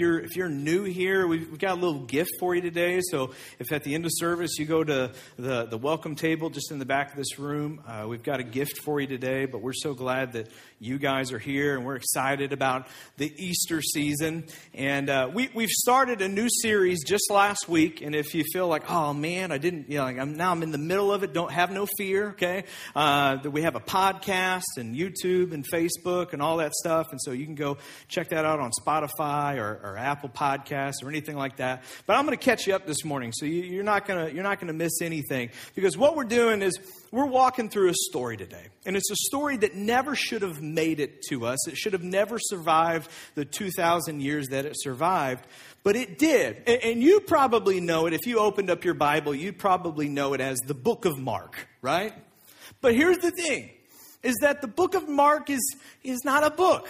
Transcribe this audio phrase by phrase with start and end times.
[0.00, 3.00] you're, if you're new here, we've, we've, got a little gift for you today.
[3.10, 6.70] So if at the end of service you go to the, the welcome table just
[6.70, 9.44] in the back of this room, uh, we've got a gift for you today.
[9.46, 13.82] But we're so glad that you guys are here and we're excited about the Easter
[13.82, 14.46] season.
[14.72, 18.00] And uh, we, we've started a new series just last week.
[18.00, 20.62] And if you feel like, oh man, I didn't, you know, like I'm, now I'm
[20.62, 22.66] in the middle of it, don't have no fear, okay?
[22.94, 27.08] Uh, we have a podcast and YouTube and Facebook and all that stuff.
[27.10, 31.08] And so you can go check that out on Spotify or, or Apple Podcasts or
[31.08, 31.82] anything like that.
[32.06, 33.32] But I'm going to catch you up this morning.
[33.32, 36.24] So you, you're not going to, you're not going to miss anything because what we're
[36.24, 36.78] doing is
[37.10, 38.66] we're walking through a story today.
[38.86, 41.66] And it's a story that never should have made it to us.
[41.68, 45.46] It should have never survived the 2,000 years that it survived,
[45.82, 46.68] but it did.
[46.68, 48.12] And you probably know it.
[48.12, 51.68] If you opened up your Bible, you'd probably know it as the book of Mark,
[51.82, 52.12] right?
[52.80, 53.70] But here's the thing
[54.22, 55.60] is that the book of Mark is,
[56.02, 56.88] is not a book.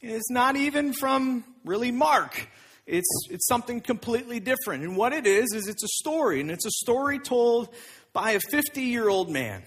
[0.00, 2.48] It's not even from really Mark.
[2.86, 4.84] It's, it's something completely different.
[4.84, 6.40] And what it is, is it's a story.
[6.40, 7.68] And it's a story told
[8.12, 9.62] by a 50 year old man.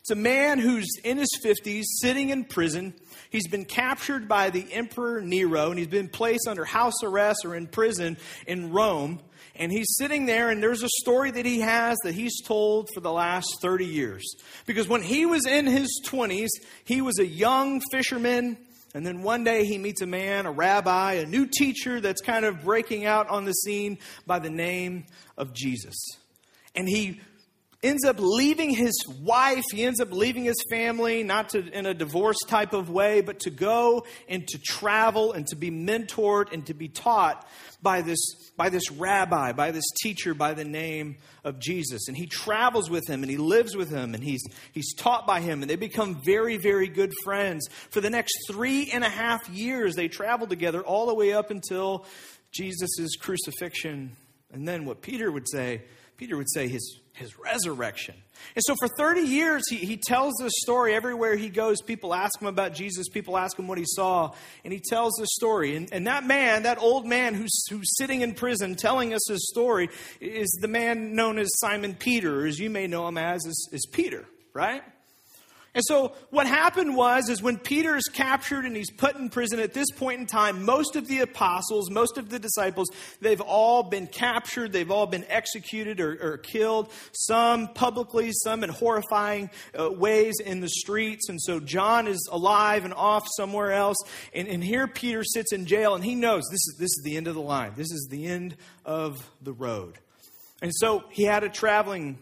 [0.00, 2.94] It's a man who's in his 50s, sitting in prison.
[3.28, 7.54] He's been captured by the Emperor Nero, and he's been placed under house arrest or
[7.54, 8.16] in prison
[8.46, 9.20] in Rome.
[9.56, 13.00] And he's sitting there, and there's a story that he has that he's told for
[13.00, 14.24] the last 30 years.
[14.64, 16.48] Because when he was in his 20s,
[16.84, 18.56] he was a young fisherman.
[18.94, 22.44] And then one day he meets a man, a rabbi, a new teacher that's kind
[22.44, 25.06] of breaking out on the scene by the name
[25.38, 25.96] of Jesus.
[26.74, 27.20] And he
[27.82, 28.92] ends up leaving his
[29.22, 33.22] wife, he ends up leaving his family, not to, in a divorce type of way,
[33.22, 37.46] but to go and to travel and to be mentored and to be taught
[37.82, 38.18] by this,
[38.56, 42.08] by this rabbi, by this teacher by the name of Jesus.
[42.08, 44.42] And he travels with him and he lives with him and he's,
[44.72, 47.66] he's taught by him and they become very, very good friends.
[47.88, 51.50] For the next three and a half years, they travel together all the way up
[51.50, 52.04] until
[52.52, 54.16] Jesus' crucifixion.
[54.52, 55.82] And then what Peter would say,
[56.20, 58.14] Peter would say his his resurrection.
[58.54, 61.80] And so for 30 years, he, he tells this story everywhere he goes.
[61.80, 64.32] People ask him about Jesus, people ask him what he saw,
[64.62, 65.76] and he tells this story.
[65.76, 69.48] And, and that man, that old man who's, who's sitting in prison telling us his
[69.48, 69.88] story,
[70.20, 73.70] is the man known as Simon Peter, or as you may know him as, is,
[73.72, 74.82] is Peter, right?
[75.72, 79.60] And so what happened was is when Peter is captured and he's put in prison
[79.60, 82.88] at this point in time, most of the apostles, most of the disciples,
[83.20, 88.70] they've all been captured, they've all been executed or, or killed, some publicly, some in
[88.70, 89.48] horrifying
[89.78, 91.28] uh, ways in the streets.
[91.28, 93.98] And so John is alive and off somewhere else.
[94.34, 97.16] And, and here Peter sits in jail and he knows this is, this is the
[97.16, 97.74] end of the line.
[97.76, 99.98] This is the end of the road.
[100.62, 102.18] And so he had a traveling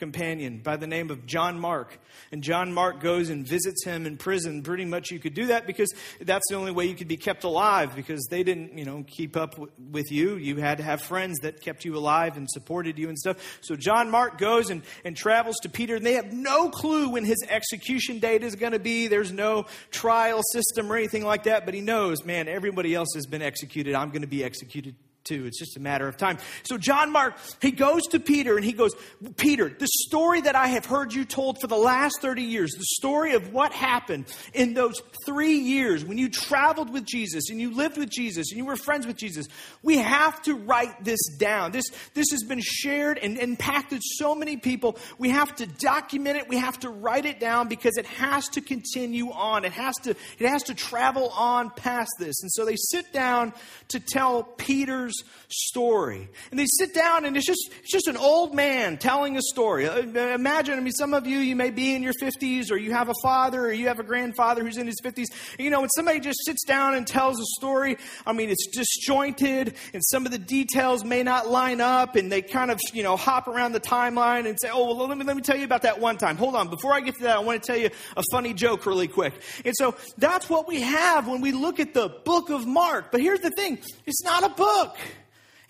[0.00, 2.00] companion by the name of John Mark.
[2.32, 4.62] And John Mark goes and visits him in prison.
[4.62, 7.44] Pretty much you could do that because that's the only way you could be kept
[7.44, 10.34] alive because they didn't, you know, keep up with you.
[10.36, 13.58] You had to have friends that kept you alive and supported you and stuff.
[13.60, 17.24] So John Mark goes and, and travels to Peter and they have no clue when
[17.24, 19.06] his execution date is going to be.
[19.06, 23.26] There's no trial system or anything like that, but he knows, man, everybody else has
[23.26, 23.94] been executed.
[23.94, 24.94] I'm going to be executed
[25.24, 25.46] too.
[25.46, 26.38] It's just a matter of time.
[26.62, 28.92] So John Mark, he goes to Peter and he goes,
[29.36, 32.84] Peter, the story that I have heard you told for the last 30 years, the
[32.96, 37.74] story of what happened in those three years when you traveled with Jesus and you
[37.74, 39.46] lived with Jesus and you were friends with Jesus,
[39.82, 41.72] we have to write this down.
[41.72, 44.98] This, this has been shared and impacted so many people.
[45.18, 46.48] We have to document it.
[46.48, 49.64] We have to write it down because it has to continue on.
[49.64, 52.42] It has to, it has to travel on past this.
[52.42, 53.52] And so they sit down
[53.88, 55.09] to tell Peter's
[55.48, 56.28] story.
[56.50, 59.88] And they sit down and it's just, it's just an old man telling a story.
[59.88, 62.92] Uh, imagine, I mean, some of you, you may be in your 50s or you
[62.92, 65.26] have a father or you have a grandfather who's in his 50s.
[65.58, 69.74] You know, when somebody just sits down and tells a story, I mean, it's disjointed
[69.92, 73.16] and some of the details may not line up and they kind of, you know,
[73.16, 75.82] hop around the timeline and say, oh, well, let me, let me tell you about
[75.82, 76.36] that one time.
[76.36, 76.68] Hold on.
[76.68, 79.34] Before I get to that, I want to tell you a funny joke really quick.
[79.64, 83.10] And so that's what we have when we look at the book of Mark.
[83.10, 83.78] But here's the thing.
[84.06, 84.96] It's not a book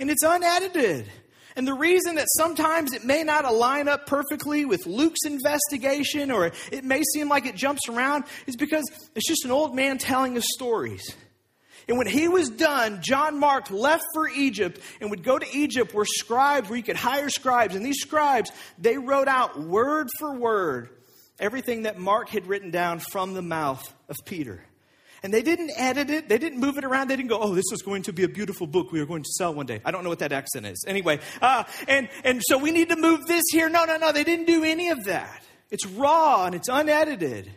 [0.00, 1.06] and it's unedited.
[1.56, 6.52] And the reason that sometimes it may not align up perfectly with Luke's investigation or
[6.70, 10.36] it may seem like it jumps around is because it's just an old man telling
[10.36, 11.14] us stories.
[11.88, 15.92] And when he was done, John Mark left for Egypt and would go to Egypt
[15.92, 17.74] where scribes, where you could hire scribes.
[17.74, 20.88] And these scribes, they wrote out word for word
[21.40, 24.62] everything that Mark had written down from the mouth of Peter.
[25.22, 26.28] And they didn't edit it.
[26.28, 27.08] They didn't move it around.
[27.08, 29.22] They didn't go, oh, this is going to be a beautiful book we are going
[29.22, 29.80] to sell one day.
[29.84, 30.84] I don't know what that accent is.
[30.86, 33.68] Anyway, uh, and, and so we need to move this here.
[33.68, 34.12] No, no, no.
[34.12, 35.42] They didn't do any of that.
[35.70, 37.50] It's raw and it's unedited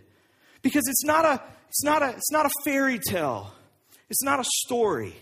[0.61, 3.53] because it's not a, it's not a, it's not a fairy tale.
[4.09, 5.15] It's not a story.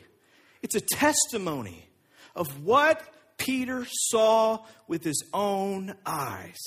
[0.61, 1.87] It's a testimony
[2.35, 3.01] of what
[3.37, 6.59] Peter saw with his own eyes.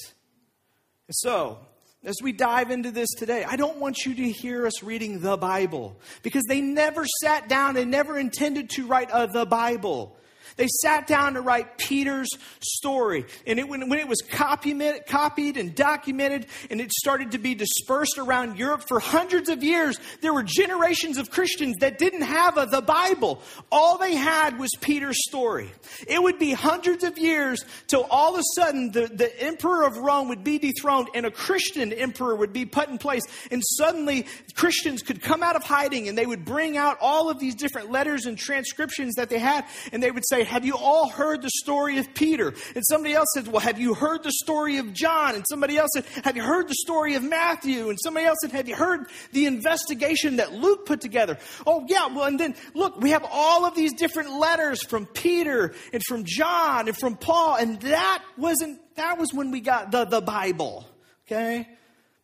[1.06, 1.58] And so,
[2.04, 5.36] as we dive into this today, I don't want you to hear us reading the
[5.36, 10.16] Bible because they never sat down and never intended to write a, the Bible.
[10.56, 12.28] They sat down to write Peter's
[12.60, 13.26] story.
[13.46, 17.54] And it, when, when it was copied, copied and documented and it started to be
[17.54, 22.56] dispersed around Europe for hundreds of years, there were generations of Christians that didn't have
[22.56, 23.42] a, the Bible.
[23.72, 25.72] All they had was Peter's story.
[26.06, 29.96] It would be hundreds of years till all of a sudden the, the emperor of
[29.96, 33.24] Rome would be dethroned and a Christian emperor would be put in place.
[33.50, 37.40] And suddenly Christians could come out of hiding and they would bring out all of
[37.40, 41.08] these different letters and transcriptions that they had and they would say, have you all
[41.08, 42.54] heard the story of Peter?
[42.74, 45.34] And somebody else said, Well, have you heard the story of John?
[45.34, 47.88] And somebody else said, Have you heard the story of Matthew?
[47.88, 51.38] And somebody else said, Have you heard the investigation that Luke put together?
[51.66, 52.08] Oh, yeah.
[52.08, 56.24] Well, and then look, we have all of these different letters from Peter and from
[56.24, 57.56] John and from Paul.
[57.56, 60.86] And that wasn't, that was when we got the, the Bible.
[61.26, 61.68] Okay?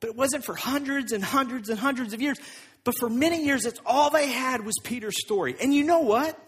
[0.01, 2.39] But it wasn't for hundreds and hundreds and hundreds of years.
[2.85, 5.55] But for many years, that's all they had was Peter's story.
[5.61, 6.39] And you know what?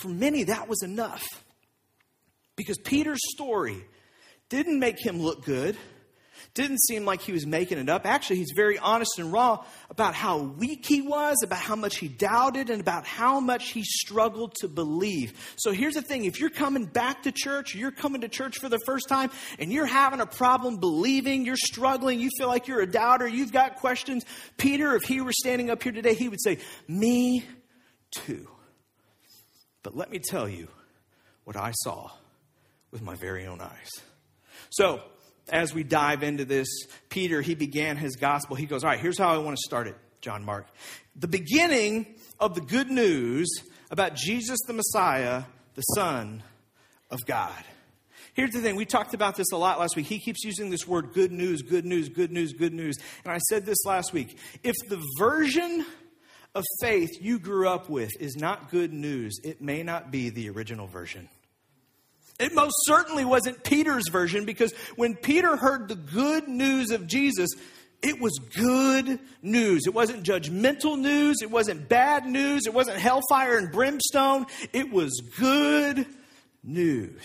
[0.00, 1.24] For many, that was enough.
[2.56, 3.84] Because Peter's story
[4.48, 5.76] didn't make him look good,
[6.54, 8.06] didn't seem like he was making it up.
[8.06, 12.08] Actually, he's very honest and raw about how weak he was, about how much he
[12.08, 15.54] doubted, and about how much he struggled to believe.
[15.56, 18.68] So here's the thing if you're coming back to church, you're coming to church for
[18.68, 22.80] the first time, and you're having a problem believing, you're struggling, you feel like you're
[22.80, 24.24] a doubter, you've got questions,
[24.56, 26.58] Peter, if he were standing up here today, he would say,
[26.88, 27.44] Me
[28.10, 28.48] too.
[29.86, 30.66] But let me tell you
[31.44, 32.10] what I saw
[32.90, 33.88] with my very own eyes.
[34.68, 35.00] So,
[35.48, 36.66] as we dive into this,
[37.08, 38.56] Peter, he began his gospel.
[38.56, 40.66] He goes, All right, here's how I want to start it, John Mark.
[41.14, 43.46] The beginning of the good news
[43.88, 45.44] about Jesus the Messiah,
[45.76, 46.42] the Son
[47.08, 47.62] of God.
[48.34, 50.06] Here's the thing we talked about this a lot last week.
[50.06, 52.96] He keeps using this word good news, good news, good news, good news.
[53.24, 54.36] And I said this last week.
[54.64, 55.86] If the version
[56.56, 60.48] of faith you grew up with is not good news, it may not be the
[60.48, 61.28] original version.
[62.40, 67.50] It most certainly wasn't Peter's version because when Peter heard the good news of Jesus,
[68.02, 69.86] it was good news.
[69.86, 71.36] It wasn't judgmental news.
[71.42, 72.66] It wasn't bad news.
[72.66, 74.46] It wasn't hellfire and brimstone.
[74.72, 76.06] It was good
[76.62, 77.24] news.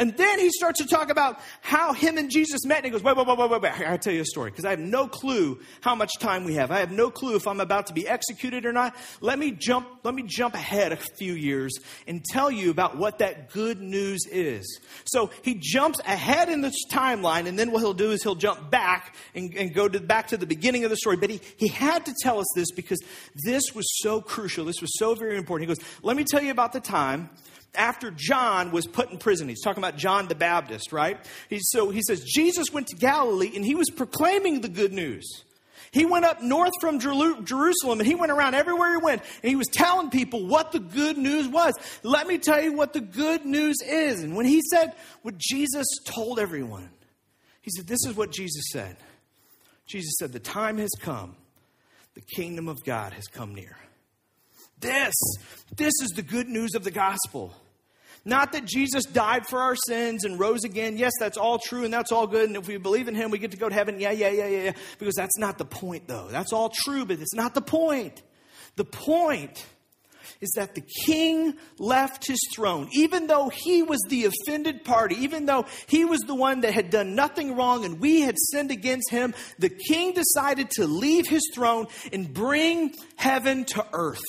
[0.00, 2.78] And then he starts to talk about how him and Jesus met.
[2.78, 3.72] And he goes, wait, wait, wait, wait, wait, wait.
[3.72, 6.54] I gotta tell you a story because I have no clue how much time we
[6.54, 6.70] have.
[6.70, 8.96] I have no clue if I'm about to be executed or not.
[9.20, 13.18] Let me jump, let me jump ahead a few years and tell you about what
[13.18, 14.80] that good news is.
[15.04, 18.70] So he jumps ahead in this timeline and then what he'll do is he'll jump
[18.70, 21.18] back and, and go to, back to the beginning of the story.
[21.18, 23.00] But he, he had to tell us this because
[23.44, 24.64] this was so crucial.
[24.64, 25.68] This was so very important.
[25.68, 27.28] He goes, let me tell you about the time
[27.74, 29.48] after John was put in prison.
[29.48, 31.18] He's talking about John the Baptist, right?
[31.50, 35.44] So he says, Jesus went to Galilee and he was proclaiming the good news.
[35.92, 39.56] He went up north from Jerusalem and he went around everywhere he went and he
[39.56, 41.74] was telling people what the good news was.
[42.02, 44.22] Let me tell you what the good news is.
[44.22, 46.90] And when he said what Jesus told everyone,
[47.60, 48.96] he said, This is what Jesus said.
[49.86, 51.34] Jesus said, The time has come,
[52.14, 53.76] the kingdom of God has come near.
[54.80, 55.14] This,
[55.76, 57.54] this is the good news of the gospel.
[58.24, 60.98] Not that Jesus died for our sins and rose again.
[60.98, 62.48] Yes, that's all true and that's all good.
[62.48, 63.98] And if we believe in him, we get to go to heaven.
[63.98, 64.72] Yeah, yeah, yeah, yeah, yeah.
[64.98, 66.28] Because that's not the point, though.
[66.28, 68.22] That's all true, but it's not the point.
[68.76, 69.66] The point
[70.40, 75.46] is that the king left his throne, even though he was the offended party, even
[75.46, 79.10] though he was the one that had done nothing wrong and we had sinned against
[79.10, 84.20] him, the king decided to leave his throne and bring heaven to earth.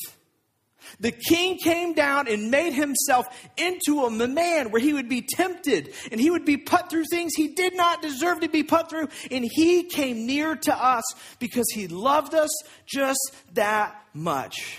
[1.02, 3.26] The king came down and made himself
[3.58, 7.34] into a man where he would be tempted and he would be put through things
[7.36, 9.10] he did not deserve to be put through.
[9.30, 11.04] And he came near to us
[11.40, 12.52] because he loved us
[12.86, 14.78] just that much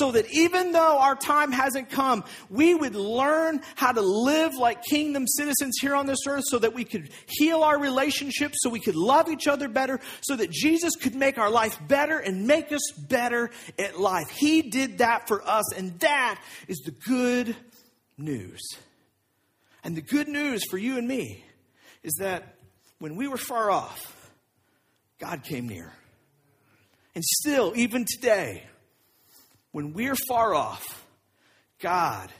[0.00, 4.82] so that even though our time hasn't come, we would learn how to live like
[4.82, 8.80] kingdom citizens here on this earth so that we could heal our relationships, so we
[8.80, 12.72] could love each other better, so that Jesus could make our life better and make
[12.72, 14.30] us better at life.
[14.30, 17.54] He did that for us, and that is the good
[18.16, 18.62] news.
[19.84, 21.44] And the good news for you and me
[22.02, 22.54] is that
[23.00, 24.32] when we were far off,
[25.18, 25.92] God came near.
[27.14, 28.64] And still, even today,
[29.72, 31.06] when we're far off,
[31.80, 32.30] God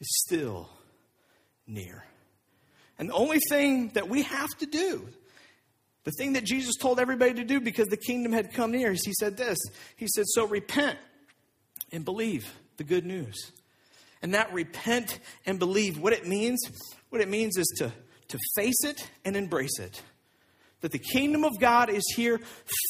[0.00, 0.68] is still
[1.66, 2.04] near.
[2.98, 5.08] And the only thing that we have to do,
[6.04, 9.04] the thing that Jesus told everybody to do because the kingdom had come near, is
[9.04, 9.58] He said this
[9.96, 10.98] He said, So repent
[11.92, 13.52] and believe the good news.
[14.22, 16.60] And that repent and believe, what it means,
[17.08, 17.90] what it means is to,
[18.28, 20.02] to face it and embrace it
[20.80, 22.40] that the kingdom of God is here.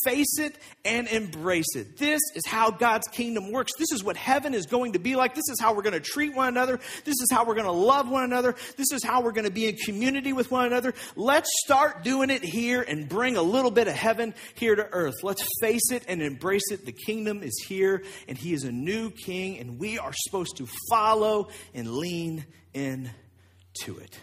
[0.05, 1.97] Face it and embrace it.
[1.99, 3.73] This is how God's kingdom works.
[3.79, 5.35] This is what heaven is going to be like.
[5.35, 6.79] This is how we're going to treat one another.
[7.05, 8.55] This is how we're going to love one another.
[8.77, 10.95] This is how we're going to be in community with one another.
[11.17, 15.23] Let's start doing it here and bring a little bit of heaven here to earth.
[15.23, 16.87] Let's face it and embrace it.
[16.87, 20.69] The kingdom is here and he is a new king and we are supposed to
[20.89, 24.19] follow and lean into it.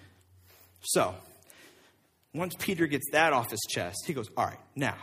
[0.81, 1.15] So,
[2.33, 4.95] once Peter gets that off his chest, he goes, All right, now,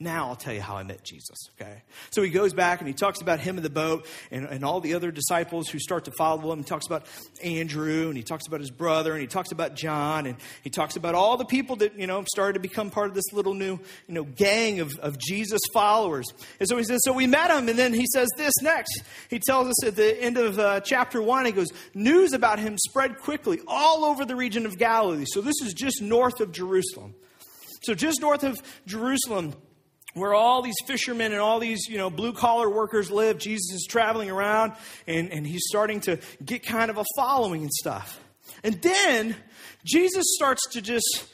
[0.00, 1.82] now I'll tell you how I met Jesus, okay?
[2.10, 4.80] So he goes back and he talks about him in the boat and, and all
[4.80, 6.58] the other disciples who start to follow him.
[6.58, 7.06] He talks about
[7.42, 10.94] Andrew and he talks about his brother and he talks about John and he talks
[10.94, 13.80] about all the people that, you know, started to become part of this little new,
[14.06, 16.26] you know, gang of, of Jesus followers.
[16.60, 19.02] And so he says, so we met him and then he says this next.
[19.28, 22.76] He tells us at the end of uh, chapter one, he goes, news about him
[22.78, 25.24] spread quickly all over the region of Galilee.
[25.26, 27.16] So this is just north of Jerusalem.
[27.82, 29.54] So just north of Jerusalem,
[30.18, 33.38] where all these fishermen and all these, you know, blue collar workers live.
[33.38, 34.72] Jesus is traveling around
[35.06, 38.20] and, and he's starting to get kind of a following and stuff.
[38.64, 39.36] And then
[39.84, 41.28] Jesus starts to just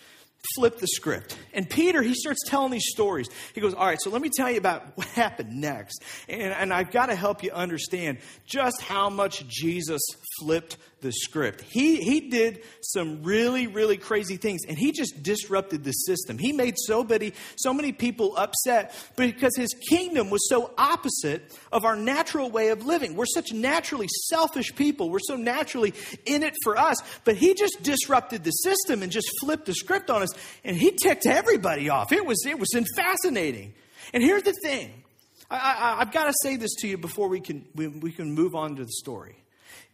[0.55, 1.37] flip the script.
[1.53, 3.29] And Peter, he starts telling these stories.
[3.55, 6.03] He goes, All right, so let me tell you about what happened next.
[6.29, 10.03] And, and I've got to help you understand just how much Jesus
[10.41, 11.61] flipped the script.
[11.61, 16.39] He, he did some really, really crazy things, and he just disrupted the system.
[16.39, 21.85] He made so many, so many people upset because his kingdom was so opposite of
[21.85, 23.15] our natural way of living.
[23.15, 25.11] We're such naturally selfish people.
[25.11, 25.93] We're so naturally
[26.25, 26.97] in it for us.
[27.25, 30.31] But he just disrupted the system and just flipped the script on us,
[30.65, 32.11] and he ticked everybody off.
[32.13, 33.75] It was, it was fascinating.
[34.15, 35.05] And here's the thing.
[35.51, 38.55] I, have got to say this to you before we can, we, we can move
[38.55, 39.37] on to the story.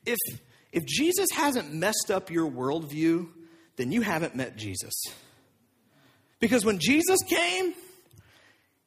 [0.07, 0.17] If,
[0.73, 3.29] if Jesus hasn't messed up your worldview,
[3.77, 4.95] then you haven't met Jesus.
[6.39, 7.75] Because when Jesus came,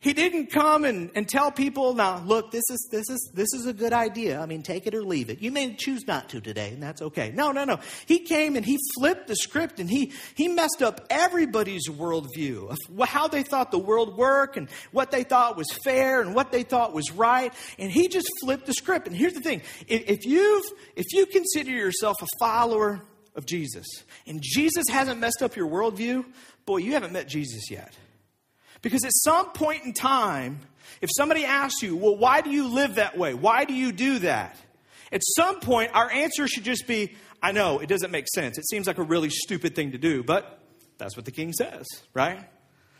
[0.04, 3.66] he didn't come and, and tell people, now look, this is this is this is
[3.66, 4.38] a good idea.
[4.38, 5.42] I mean, take it or leave it.
[5.42, 7.32] You may choose not to today, and that's okay.
[7.34, 7.80] No, no, no.
[8.06, 13.08] He came and he flipped the script and he he messed up everybody's worldview of
[13.08, 16.64] how they thought the world worked and what they thought was fair and what they
[16.64, 17.54] thought was right.
[17.80, 19.08] And he just flipped the script.
[19.08, 20.66] And here's the thing: if, if you've
[20.98, 23.02] if you consider yourself a follower
[23.36, 23.86] of Jesus
[24.28, 26.26] and Jesus hasn't messed up your worldview,
[26.66, 27.94] boy, you haven't met Jesus yet.
[28.84, 30.60] Because at some point in time,
[31.02, 33.34] if somebody asks you, well, why do you live that way?
[33.34, 34.56] Why do you do that?
[35.12, 38.58] At some point, our answer should just be, I know, it doesn't make sense.
[38.58, 40.60] It seems like a really stupid thing to do, but
[40.98, 42.44] that's what the king says, right?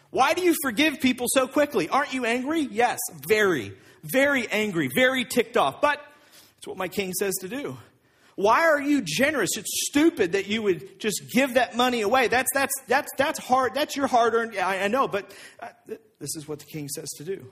[0.10, 1.90] Why do you forgive people so quickly?
[1.90, 2.62] Aren't you angry?
[2.62, 3.74] Yes, very,
[4.04, 6.00] very angry, very ticked off, but
[6.58, 7.78] it's what my king says to do.
[8.36, 9.52] Why are you generous?
[9.58, 12.28] It's stupid that you would just give that money away.
[12.28, 13.74] That's, that's, that's, that's hard.
[13.76, 14.58] That's your hard earned.
[14.58, 15.70] I, I know, but uh,
[16.20, 17.46] this is what the king says to do.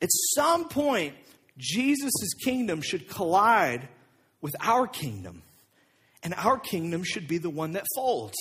[0.00, 1.14] At some point,
[1.58, 3.88] Jesus' kingdom should collide
[4.40, 5.42] with our kingdom.
[6.22, 8.36] And our kingdom should be the one that folds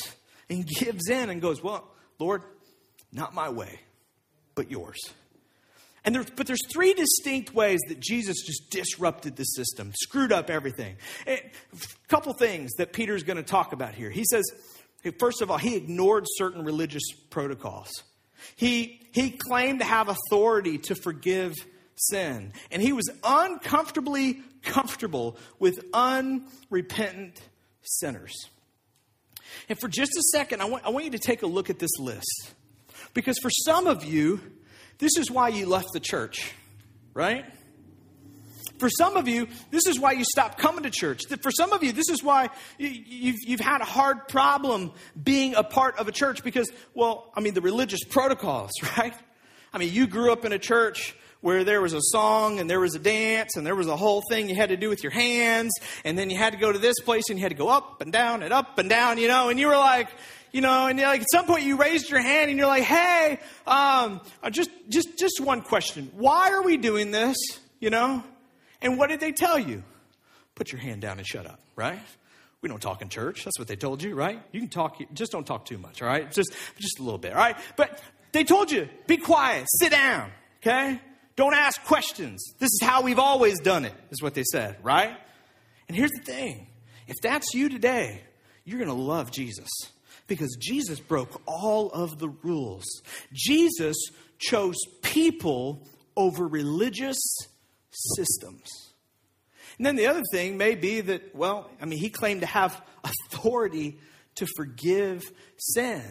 [0.49, 1.87] and gives in and goes, Well,
[2.19, 2.43] Lord,
[3.11, 3.79] not my way,
[4.55, 4.97] but yours.
[6.05, 10.95] And but there's three distinct ways that Jesus just disrupted the system, screwed up everything.
[11.27, 11.41] A
[12.07, 14.09] couple things that Peter's going to talk about here.
[14.09, 14.45] He says,
[15.19, 17.89] first of all, he ignored certain religious protocols.
[18.55, 21.55] He, he claimed to have authority to forgive
[21.95, 22.53] sin.
[22.71, 27.41] And he was uncomfortably comfortable with unrepentant
[27.81, 28.33] sinners.
[29.69, 31.79] And for just a second, I want, I want you to take a look at
[31.79, 32.53] this list.
[33.13, 34.39] Because for some of you,
[34.97, 36.53] this is why you left the church,
[37.13, 37.45] right?
[38.79, 41.23] For some of you, this is why you stopped coming to church.
[41.41, 45.63] For some of you, this is why you've, you've had a hard problem being a
[45.63, 49.13] part of a church because, well, I mean, the religious protocols, right?
[49.73, 52.79] I mean, you grew up in a church where there was a song and there
[52.79, 55.11] was a dance and there was a whole thing you had to do with your
[55.11, 55.71] hands
[56.03, 58.01] and then you had to go to this place and you had to go up
[58.01, 60.09] and down and up and down, you know, and you were like,
[60.51, 63.39] you know, and like at some point you raised your hand and you're like, hey,
[63.65, 66.11] um, uh, just, just, just one question.
[66.15, 67.37] Why are we doing this?
[67.79, 68.23] You know?
[68.81, 69.83] And what did they tell you?
[70.55, 71.99] Put your hand down and shut up, right?
[72.61, 73.43] We don't talk in church.
[73.45, 74.41] That's what they told you, right?
[74.51, 76.31] You can talk, just don't talk too much, all right?
[76.31, 77.57] Just, just a little bit, all right?
[77.75, 78.01] But
[78.31, 80.99] they told you, be quiet, sit down, okay?
[81.35, 82.53] Don't ask questions.
[82.57, 85.15] This is how we've always done it, is what they said, right?
[85.87, 86.67] And here's the thing
[87.07, 88.21] if that's you today,
[88.65, 89.69] you're going to love Jesus
[90.27, 92.85] because Jesus broke all of the rules.
[93.33, 93.95] Jesus
[94.39, 97.17] chose people over religious
[97.91, 98.67] systems.
[99.77, 102.81] And then the other thing may be that, well, I mean, he claimed to have
[103.03, 103.99] authority
[104.35, 105.23] to forgive
[105.57, 106.01] sin.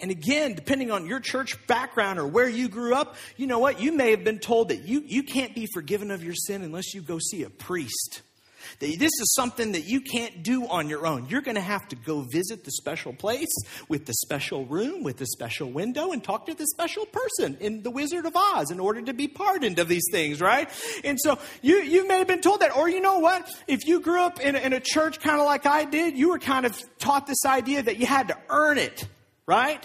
[0.00, 3.80] And again, depending on your church background or where you grew up, you know what?
[3.80, 6.94] You may have been told that you, you can't be forgiven of your sin unless
[6.94, 8.22] you go see a priest.
[8.80, 11.26] This is something that you can't do on your own.
[11.28, 13.54] You're going to have to go visit the special place
[13.88, 17.82] with the special room, with the special window, and talk to the special person in
[17.82, 20.70] the Wizard of Oz in order to be pardoned of these things, right?
[21.04, 22.76] And so you, you may have been told that.
[22.76, 23.50] Or you know what?
[23.66, 26.30] If you grew up in a, in a church kind of like I did, you
[26.30, 29.06] were kind of taught this idea that you had to earn it,
[29.46, 29.84] right?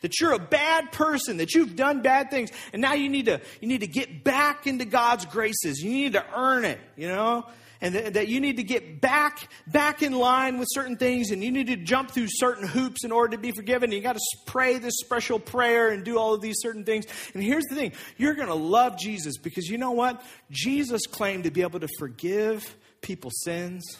[0.00, 3.40] That you're a bad person, that you've done bad things, and now you need to
[3.60, 5.80] you need to get back into God's graces.
[5.82, 7.46] You need to earn it, you know?
[7.80, 11.42] and th- that you need to get back back in line with certain things and
[11.42, 13.90] you need to jump through certain hoops in order to be forgiven.
[13.92, 17.06] You got to pray this special prayer and do all of these certain things.
[17.34, 20.22] And here's the thing you're going to love Jesus because you know what?
[20.50, 23.98] Jesus claimed to be able to forgive people's sins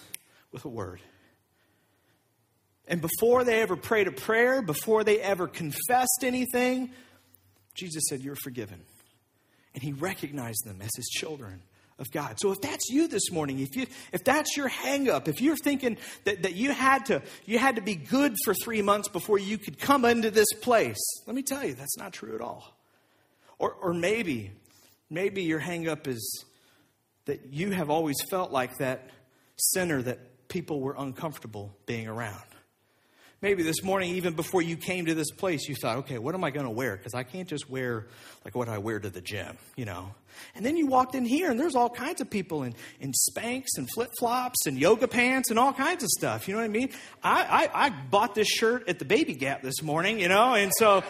[0.52, 1.00] with a word.
[2.90, 6.90] And before they ever prayed a prayer, before they ever confessed anything,
[7.73, 8.80] Jesus said, You're forgiven.
[9.75, 11.62] And he recognized them as his children
[12.00, 12.40] of God.
[12.40, 15.99] So if that's you this morning, if you if that's your hangup, if you're thinking
[16.25, 19.56] that, that you had to you had to be good for three months before you
[19.56, 22.76] could come into this place, let me tell you, that's not true at all.
[23.61, 24.50] Or or maybe,
[25.09, 26.44] maybe your hangup is
[27.26, 29.11] that you have always felt like that
[29.56, 32.50] sinner that people were uncomfortable being around.
[33.42, 36.44] Maybe this morning, even before you came to this place, you thought, okay, what am
[36.44, 36.99] I going to wear?
[36.99, 38.06] Because I can't just wear
[38.44, 40.14] like what I wear to the gym, you know.
[40.54, 43.64] And then you walked in here, and there's all kinds of people in, in Spanx
[43.78, 46.49] and flip flops and yoga pants and all kinds of stuff.
[46.49, 46.90] You know what I mean?
[47.23, 50.70] I, I, I bought this shirt at the Baby Gap this morning, you know, and
[50.76, 51.02] so.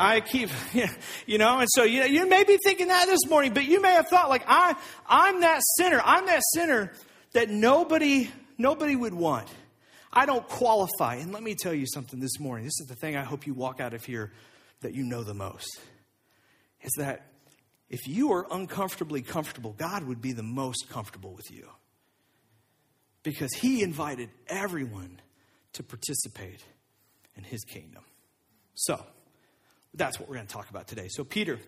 [0.00, 0.48] I keep,
[1.26, 3.94] you know, and so you, you may be thinking that this morning, but you may
[3.94, 4.76] have thought like I,
[5.08, 6.00] I'm that sinner.
[6.04, 6.92] I'm that sinner
[7.32, 9.48] that nobody, nobody would want.
[10.12, 11.16] I don't qualify.
[11.16, 12.64] And let me tell you something this morning.
[12.64, 14.32] This is the thing I hope you walk out of here
[14.80, 15.80] that you know the most.
[16.82, 17.26] Is that
[17.90, 21.68] if you are uncomfortably comfortable, God would be the most comfortable with you.
[23.22, 25.20] Because He invited everyone
[25.74, 26.62] to participate
[27.36, 28.02] in His kingdom.
[28.74, 29.04] So,
[29.94, 31.08] that's what we're going to talk about today.
[31.08, 31.58] So, Peter,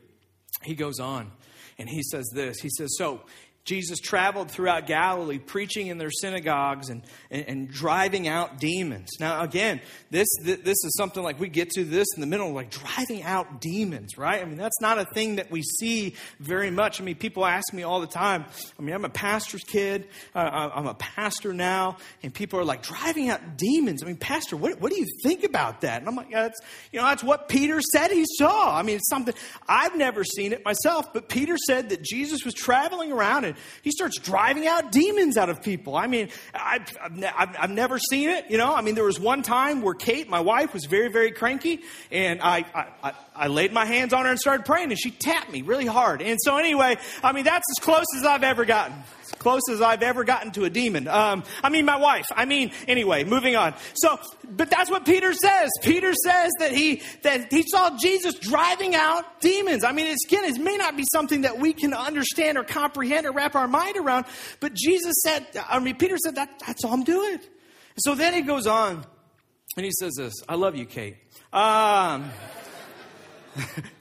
[0.63, 1.33] he goes on
[1.79, 2.61] and he says this.
[2.61, 3.23] He says, So,
[3.65, 9.09] Jesus traveled throughout Galilee, preaching in their synagogues and, and, and, driving out demons.
[9.21, 12.71] Now, again, this, this is something like we get to this in the middle, like
[12.71, 14.43] driving out demons, right?
[14.43, 17.01] I mean, that's not a thing that we see very much.
[17.01, 18.47] I mean, people ask me all the time.
[18.79, 22.83] I mean, I'm a pastor's kid, uh, I'm a pastor now, and people are like,
[22.91, 24.03] driving out demons.
[24.03, 26.01] I mean, Pastor, what, what do you think about that?
[26.01, 26.61] And I'm like, yeah, that's,
[26.93, 28.77] you know, that's what Peter said he saw.
[28.77, 29.35] I mean, it's something,
[29.69, 33.45] I've never seen it myself, but Peter said that Jesus was traveling around
[33.83, 35.97] he starts driving out demons out of people.
[35.97, 38.75] I mean, I've, I've, I've, never seen it, you know.
[38.75, 42.41] I mean, there was one time where Kate, my wife, was very, very cranky, and
[42.43, 42.65] I,
[43.03, 45.87] I, I laid my hands on her and started praying, and she tapped me really
[45.87, 46.23] hard.
[46.23, 48.97] And so, anyway, I mean, that's as close as I've ever gotten
[49.41, 51.09] close as I've ever gotten to a demon.
[51.09, 52.27] Um, I mean, my wife.
[52.37, 53.75] I mean, anyway, moving on.
[53.95, 55.71] So, but that's what Peter says.
[55.83, 59.83] Peter says that he that he saw Jesus driving out demons.
[59.83, 63.27] I mean, it's, again, it may not be something that we can understand or comprehend
[63.27, 64.27] or wrap our mind around,
[64.61, 67.41] but Jesus said, I mean, Peter said that that's all I'm doing.
[67.97, 69.05] So then he goes on
[69.77, 71.17] and he says this I love you, Kate.
[71.53, 72.31] Um,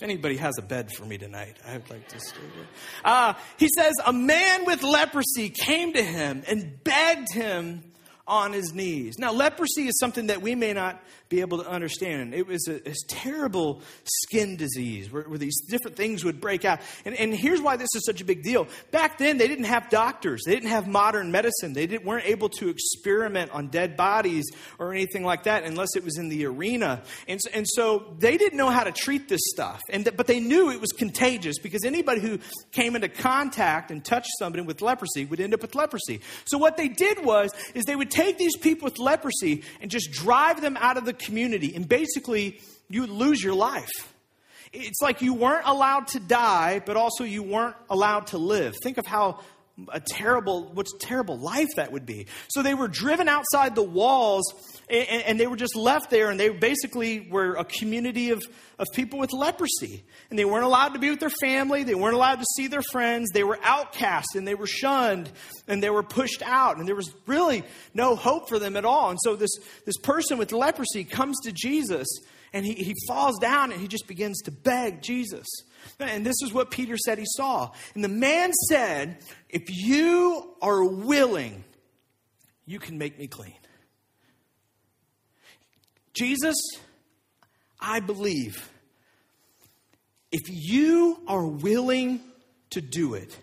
[0.00, 2.66] If anybody has a bed for me tonight, I'd like to stay there.
[3.04, 7.84] Uh, he says, A man with leprosy came to him and begged him
[8.26, 9.18] on his knees.
[9.18, 12.34] Now, leprosy is something that we may not be able to understand.
[12.34, 16.80] It was a, a terrible skin disease where, where, these different things would break out.
[17.04, 18.66] And, and, here's why this is such a big deal.
[18.90, 22.68] Back then, they didn't have doctors, they didn't have modern medicine, they weren't able to
[22.68, 24.44] experiment on dead bodies
[24.78, 27.02] or anything like that unless it was in the arena.
[27.28, 29.80] And, and so they didn't know how to treat this stuff.
[29.88, 32.38] And th- but they knew it was contagious because anybody who
[32.72, 36.20] came into contact and touched somebody with leprosy would end up with leprosy.
[36.46, 40.10] So what they did was is they would take these people with leprosy and just
[40.10, 44.12] drive them out of the community, and basically, you would lose your life.
[44.72, 48.76] It's like you weren't allowed to die, but also you weren't allowed to live.
[48.82, 49.40] Think of how
[49.92, 52.26] a terrible, what's terrible life that would be.
[52.48, 54.44] So they were driven outside the walls
[54.88, 58.42] and, and, they were just left there and they basically were a community of,
[58.78, 60.04] of people with leprosy.
[60.30, 61.84] And they weren't allowed to be with their family.
[61.84, 63.30] They weren't allowed to see their friends.
[63.32, 65.30] They were outcast and they were shunned
[65.68, 67.62] and they were pushed out and there was really
[67.94, 69.10] no hope for them at all.
[69.10, 69.50] And so this,
[69.86, 72.08] this person with leprosy comes to Jesus
[72.52, 75.46] And he, he falls down and he just begins to beg Jesus.
[76.00, 77.70] And this is what Peter said he saw.
[77.94, 81.64] And the man said, If you are willing,
[82.66, 83.54] you can make me clean.
[86.12, 86.56] Jesus,
[87.80, 88.70] I believe
[90.32, 92.20] if you are willing
[92.70, 93.36] to do it,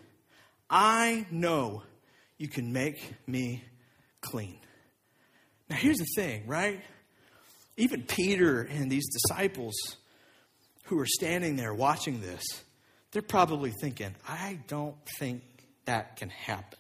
[0.70, 1.84] I know
[2.38, 3.64] you can make me
[4.22, 4.60] clean.
[5.70, 6.82] Now, here's the thing, right?
[7.76, 9.76] Even Peter and these disciples
[10.88, 12.44] who are standing there watching this,
[13.12, 15.44] they're probably thinking, I don't think
[15.86, 16.80] that can happen.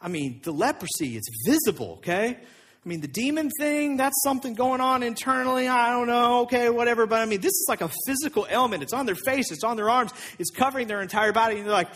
[0.00, 2.36] I mean, the leprosy is visible, okay?
[2.84, 5.66] I mean, the demon thing, that's something going on internally.
[5.68, 7.06] I don't know, okay, whatever.
[7.06, 8.82] But I mean, this is like a physical element.
[8.82, 11.56] It's on their face, it's on their arms, it's covering their entire body.
[11.56, 11.88] And they're like,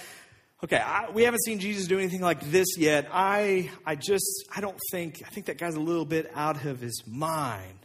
[0.64, 3.08] okay, I, we haven't seen Jesus do anything like this yet.
[3.12, 6.80] I, I just, I don't think, I think that guy's a little bit out of
[6.80, 7.78] his mind.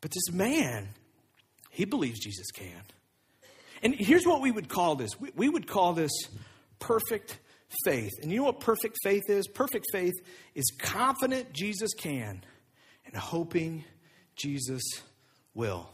[0.00, 0.88] But this man,
[1.72, 2.82] he believes Jesus can.
[3.82, 6.12] And here's what we would call this we, we would call this
[6.78, 7.40] perfect
[7.84, 8.12] faith.
[8.22, 9.48] And you know what perfect faith is?
[9.48, 10.14] Perfect faith
[10.54, 12.44] is confident Jesus can
[13.06, 13.84] and hoping
[14.36, 14.82] Jesus
[15.54, 15.88] will.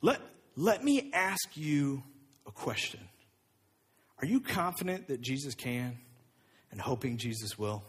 [0.00, 0.20] Let,
[0.56, 2.02] let me ask you
[2.46, 3.00] a question.
[4.20, 5.98] Are you confident that Jesus can
[6.70, 7.84] and hoping Jesus will?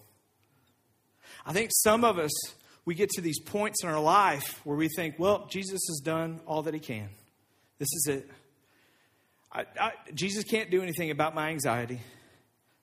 [1.45, 2.31] I think some of us,
[2.85, 6.41] we get to these points in our life where we think, well, Jesus has done
[6.45, 7.09] all that he can.
[7.79, 8.31] This is it.
[9.51, 12.01] I, I, Jesus can't do anything about my anxiety.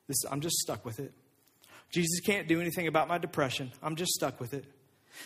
[0.07, 1.13] This, I'm just stuck with it.
[1.91, 3.71] Jesus can't do anything about my depression.
[3.83, 4.65] I'm just stuck with it.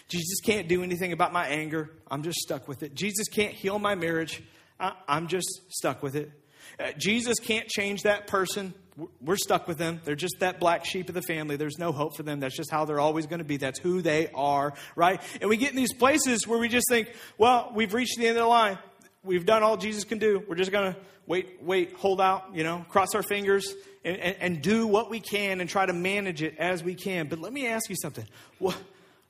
[0.07, 1.91] Jesus can't do anything about my anger.
[2.09, 2.95] I'm just stuck with it.
[2.95, 4.41] Jesus can't heal my marriage.
[4.79, 6.31] I, am just stuck with it.
[6.79, 8.73] Uh, Jesus can't change that person.
[9.21, 10.01] We're stuck with them.
[10.05, 11.57] They're just that black sheep of the family.
[11.57, 12.39] There's no hope for them.
[12.39, 13.57] That's just how they're always going to be.
[13.57, 15.21] That's who they are, right?
[15.41, 18.37] And we get in these places where we just think, well, we've reached the end
[18.37, 18.77] of the line.
[19.23, 20.43] We've done all Jesus can do.
[20.47, 23.73] We're just going to wait, wait, hold out, you know, cross our fingers
[24.03, 27.27] and, and, and, do what we can and try to manage it as we can.
[27.27, 28.25] But let me ask you something.
[28.59, 28.77] What,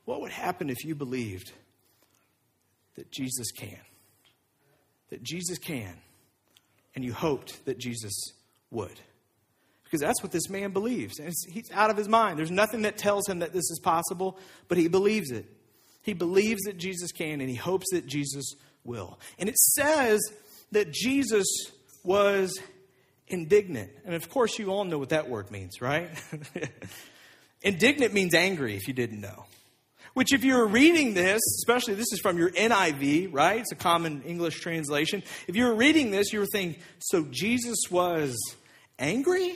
[0.03, 1.51] what would happen if you believed
[2.95, 3.79] that Jesus can?
[5.09, 5.95] That Jesus can,
[6.95, 8.13] and you hoped that Jesus
[8.71, 8.99] would?
[9.83, 11.19] Because that's what this man believes.
[11.19, 12.39] And he's out of his mind.
[12.39, 15.45] There's nothing that tells him that this is possible, but he believes it.
[16.01, 19.19] He believes that Jesus can, and he hopes that Jesus will.
[19.39, 20.21] And it says
[20.71, 21.47] that Jesus
[22.03, 22.59] was
[23.27, 23.91] indignant.
[24.05, 26.09] And of course, you all know what that word means, right?
[27.61, 29.45] indignant means angry, if you didn't know.
[30.15, 33.59] Which, if you're reading this, especially this is from your NIV, right?
[33.59, 35.21] It's a common English translation.
[35.45, 38.37] If you were reading this, you were thinking, so Jesus was
[38.97, 39.55] angry?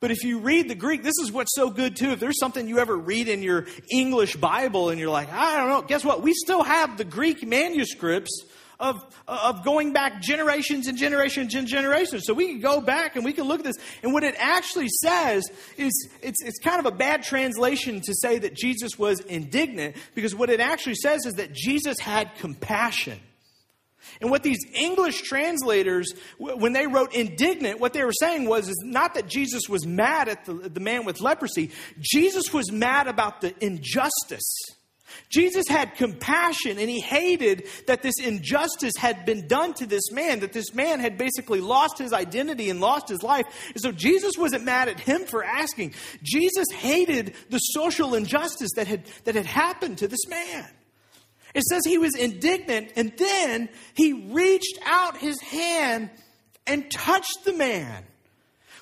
[0.00, 2.10] But if you read the Greek, this is what's so good too.
[2.10, 5.68] If there's something you ever read in your English Bible and you're like, I don't
[5.68, 6.22] know, guess what?
[6.22, 8.46] We still have the Greek manuscripts
[8.82, 12.24] of, of going back generations and generations and generations.
[12.26, 13.76] So we can go back and we can look at this.
[14.02, 15.44] And what it actually says
[15.78, 20.34] is it's, it's kind of a bad translation to say that Jesus was indignant because
[20.34, 23.20] what it actually says is that Jesus had compassion.
[24.20, 28.82] And what these English translators, when they wrote indignant, what they were saying was is
[28.84, 31.70] not that Jesus was mad at the, the man with leprosy.
[32.00, 34.56] Jesus was mad about the injustice
[35.28, 40.40] Jesus had compassion and he hated that this injustice had been done to this man,
[40.40, 43.46] that this man had basically lost his identity and lost his life.
[43.72, 45.94] And so Jesus wasn't mad at him for asking.
[46.22, 50.68] Jesus hated the social injustice that had, that had happened to this man.
[51.54, 56.10] It says he was indignant and then he reached out his hand
[56.66, 58.04] and touched the man.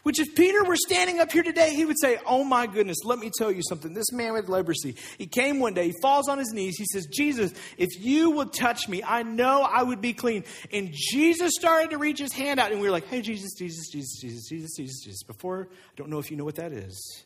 [0.02, 3.18] Which, if Peter were standing up here today, he would say, Oh my goodness, let
[3.18, 3.92] me tell you something.
[3.92, 7.06] This man with leprosy, he came one day, he falls on his knees, he says,
[7.06, 10.44] Jesus, if you would touch me, I know I would be clean.
[10.72, 13.88] And Jesus started to reach his hand out, and we were like, Hey, Jesus, Jesus,
[13.90, 15.22] Jesus, Jesus, Jesus, Jesus, Jesus.
[15.22, 17.24] Before, I don't know if you know what that is.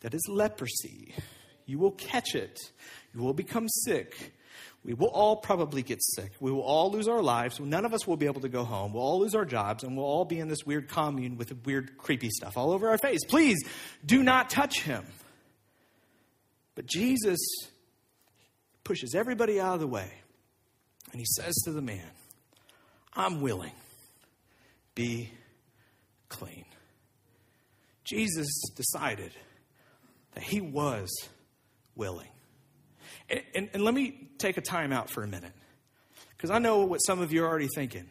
[0.00, 1.14] That is leprosy.
[1.64, 2.58] You will catch it,
[3.14, 4.34] you will become sick.
[4.84, 6.32] We will all probably get sick.
[6.40, 7.58] We will all lose our lives.
[7.58, 8.92] None of us will be able to go home.
[8.92, 11.96] We'll all lose our jobs, and we'll all be in this weird commune with weird,
[11.96, 13.24] creepy stuff all over our face.
[13.24, 13.58] Please
[14.04, 15.06] do not touch him.
[16.74, 17.40] But Jesus
[18.82, 20.10] pushes everybody out of the way,
[21.12, 22.10] and he says to the man,
[23.14, 23.72] I'm willing.
[24.94, 25.30] Be
[26.28, 26.66] clean.
[28.04, 29.32] Jesus decided
[30.34, 31.10] that he was
[31.94, 32.28] willing.
[33.28, 35.52] And, and, and let me take a time out for a minute.
[36.36, 38.08] Because I know what some of you are already thinking.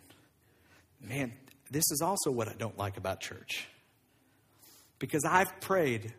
[1.02, 1.34] Man,
[1.70, 3.68] this is also what I don't like about church.
[5.00, 6.14] Because I've prayed,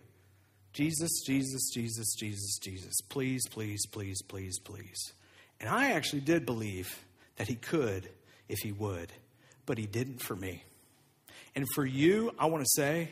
[0.72, 5.12] Jesus, Jesus, Jesus, Jesus, Jesus, please, please, please, please, please.
[5.60, 7.04] And I actually did believe
[7.36, 8.08] that he could
[8.48, 9.12] if he would,
[9.66, 10.64] but he didn't for me.
[11.54, 13.10] And for you, I want to say,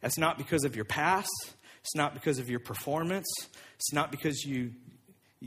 [0.00, 1.30] that's not because of your past.
[1.80, 3.26] It's not because of your performance.
[3.74, 4.72] It's not because you,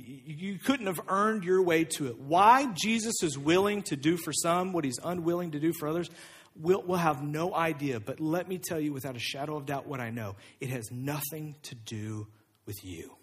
[0.06, 2.20] you couldn't have earned your way to it.
[2.20, 6.10] Why Jesus is willing to do for some what he's unwilling to do for others,
[6.56, 8.00] we'll, we'll have no idea.
[8.00, 10.92] But let me tell you without a shadow of doubt what I know it has
[10.92, 12.28] nothing to do
[12.66, 13.19] with you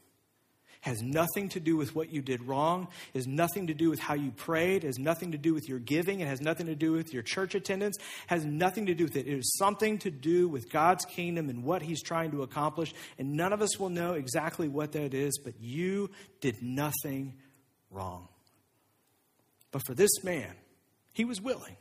[0.86, 4.14] has nothing to do with what you did wrong, has nothing to do with how
[4.14, 7.12] you prayed, has nothing to do with your giving, it has nothing to do with
[7.12, 7.96] your church attendance,
[8.28, 9.26] has nothing to do with it.
[9.26, 12.94] It is something to do with God's kingdom and what He's trying to accomplish.
[13.18, 17.34] And none of us will know exactly what that is, but you did nothing
[17.90, 18.28] wrong.
[19.72, 20.54] But for this man,
[21.12, 21.76] he was willing,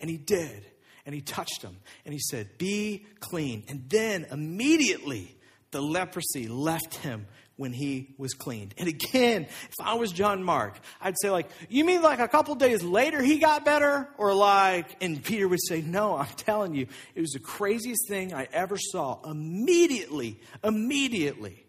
[0.00, 0.66] and he did,
[1.06, 3.62] and he touched him, and he said, Be clean.
[3.68, 5.36] And then immediately,
[5.70, 8.74] the leprosy left him when he was cleaned.
[8.78, 12.54] And again, if I was John Mark, I'd say like, you mean like a couple
[12.54, 14.08] days later he got better?
[14.16, 18.32] Or like, and Peter would say, no, I'm telling you, it was the craziest thing
[18.32, 19.20] I ever saw.
[19.30, 21.66] Immediately, immediately,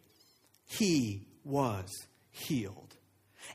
[0.66, 1.90] he was
[2.30, 2.96] healed.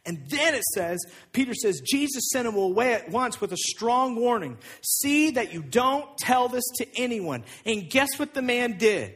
[0.05, 0.99] And then it says,
[1.33, 4.59] Peter says, Jesus sent him away at once with a strong warning.
[4.83, 7.45] See that you don't tell this to anyone.
[7.65, 9.15] And guess what the man did?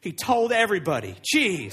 [0.00, 1.16] He told everybody.
[1.34, 1.72] Jeez.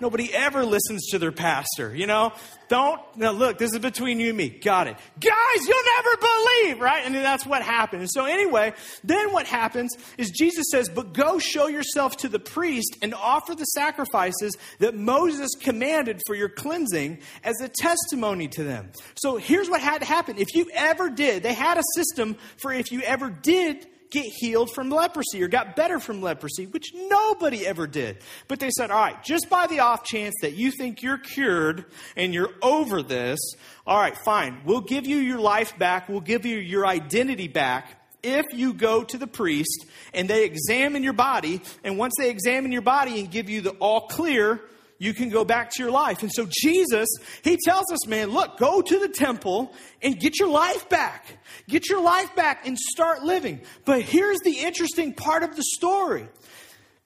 [0.00, 2.32] Nobody ever listens to their pastor, you know?
[2.68, 4.48] Don't, now look, this is between you and me.
[4.48, 4.96] Got it.
[5.20, 7.02] Guys, you'll never believe, right?
[7.06, 8.02] And that's what happened.
[8.02, 12.38] And so, anyway, then what happens is Jesus says, But go show yourself to the
[12.38, 18.64] priest and offer the sacrifices that Moses commanded for your cleansing as a testimony to
[18.64, 18.90] them.
[19.14, 20.38] So, here's what had to happen.
[20.38, 24.70] If you ever did, they had a system for if you ever did get healed
[24.70, 28.18] from leprosy or got better from leprosy, which nobody ever did.
[28.48, 31.84] But they said, all right, just by the off chance that you think you're cured
[32.16, 33.38] and you're over this,
[33.86, 34.60] all right, fine.
[34.64, 36.08] We'll give you your life back.
[36.08, 41.02] We'll give you your identity back if you go to the priest and they examine
[41.02, 41.60] your body.
[41.82, 44.60] And once they examine your body and give you the all clear,
[44.98, 46.22] you can go back to your life.
[46.22, 47.08] And so Jesus,
[47.42, 51.38] he tells us, man, look, go to the temple and get your life back.
[51.68, 53.60] Get your life back and start living.
[53.84, 56.28] But here's the interesting part of the story.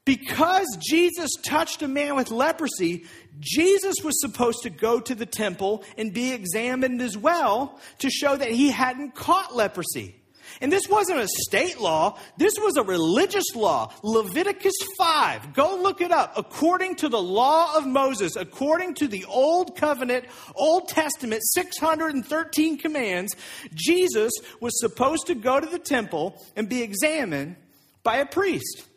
[0.05, 3.05] Because Jesus touched a man with leprosy,
[3.40, 8.35] Jesus was supposed to go to the temple and be examined as well to show
[8.35, 10.17] that he hadn't caught leprosy.
[10.61, 13.92] And this wasn't a state law, this was a religious law.
[14.03, 16.37] Leviticus 5, go look it up.
[16.37, 23.35] According to the law of Moses, according to the Old Covenant, Old Testament, 613 commands,
[23.75, 27.57] Jesus was supposed to go to the temple and be examined
[28.03, 28.88] by a priest.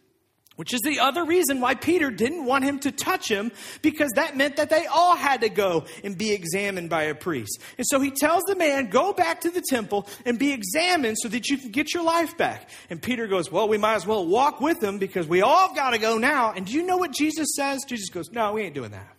[0.58, 4.36] Which is the other reason why Peter didn't want him to touch him, because that
[4.36, 7.60] meant that they all had to go and be examined by a priest.
[7.78, 11.30] And so he tells the man, Go back to the temple and be examined so
[11.30, 12.70] that you can get your life back.
[12.90, 15.92] And Peter goes, Well, we might as well walk with him because we all got
[15.92, 16.52] to go now.
[16.52, 17.86] And do you know what Jesus says?
[17.88, 19.16] Jesus goes, No, we ain't doing that.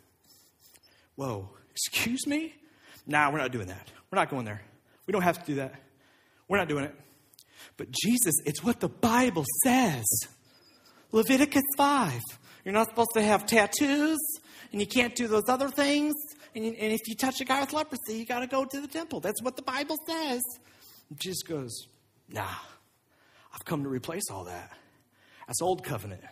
[1.17, 2.55] Whoa, excuse me?
[3.07, 3.91] Nah, we're not doing that.
[4.11, 4.63] We're not going there.
[5.07, 5.75] We don't have to do that.
[6.47, 6.95] We're not doing it.
[7.77, 10.05] But Jesus, it's what the Bible says.
[11.13, 12.21] Leviticus 5.
[12.65, 14.19] You're not supposed to have tattoos,
[14.73, 16.15] and you can't do those other things.
[16.55, 18.89] And, and if you touch a guy with leprosy, you got to go to the
[18.89, 19.21] temple.
[19.21, 20.43] That's what the Bible says.
[21.11, 21.87] And Jesus goes,
[22.29, 22.55] Nah,
[23.53, 24.71] I've come to replace all that.
[25.47, 26.23] That's old covenant.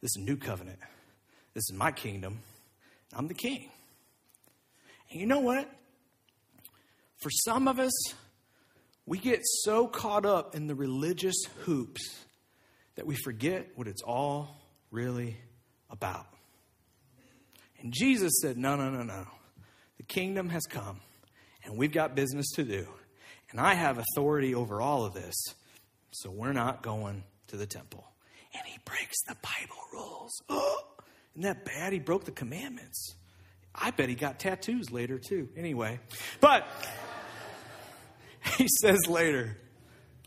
[0.00, 0.78] This is new covenant.
[1.54, 2.40] This is my kingdom.
[3.12, 3.70] I'm the king.
[5.10, 5.68] And you know what?
[7.22, 7.92] For some of us,
[9.06, 12.24] we get so caught up in the religious hoops
[12.96, 14.56] that we forget what it's all
[14.90, 15.36] really
[15.90, 16.26] about.
[17.80, 19.26] And Jesus said, No, no, no, no.
[19.98, 21.00] The kingdom has come,
[21.64, 22.86] and we've got business to do.
[23.50, 25.34] And I have authority over all of this,
[26.10, 28.04] so we're not going to the temple.
[28.52, 30.32] And he breaks the Bible rules.
[30.48, 30.82] Oh,
[31.34, 31.92] isn't that bad?
[31.92, 33.14] He broke the commandments.
[33.74, 35.48] I bet he got tattoos later, too.
[35.56, 36.00] Anyway,
[36.40, 36.66] but
[38.58, 39.56] he says later,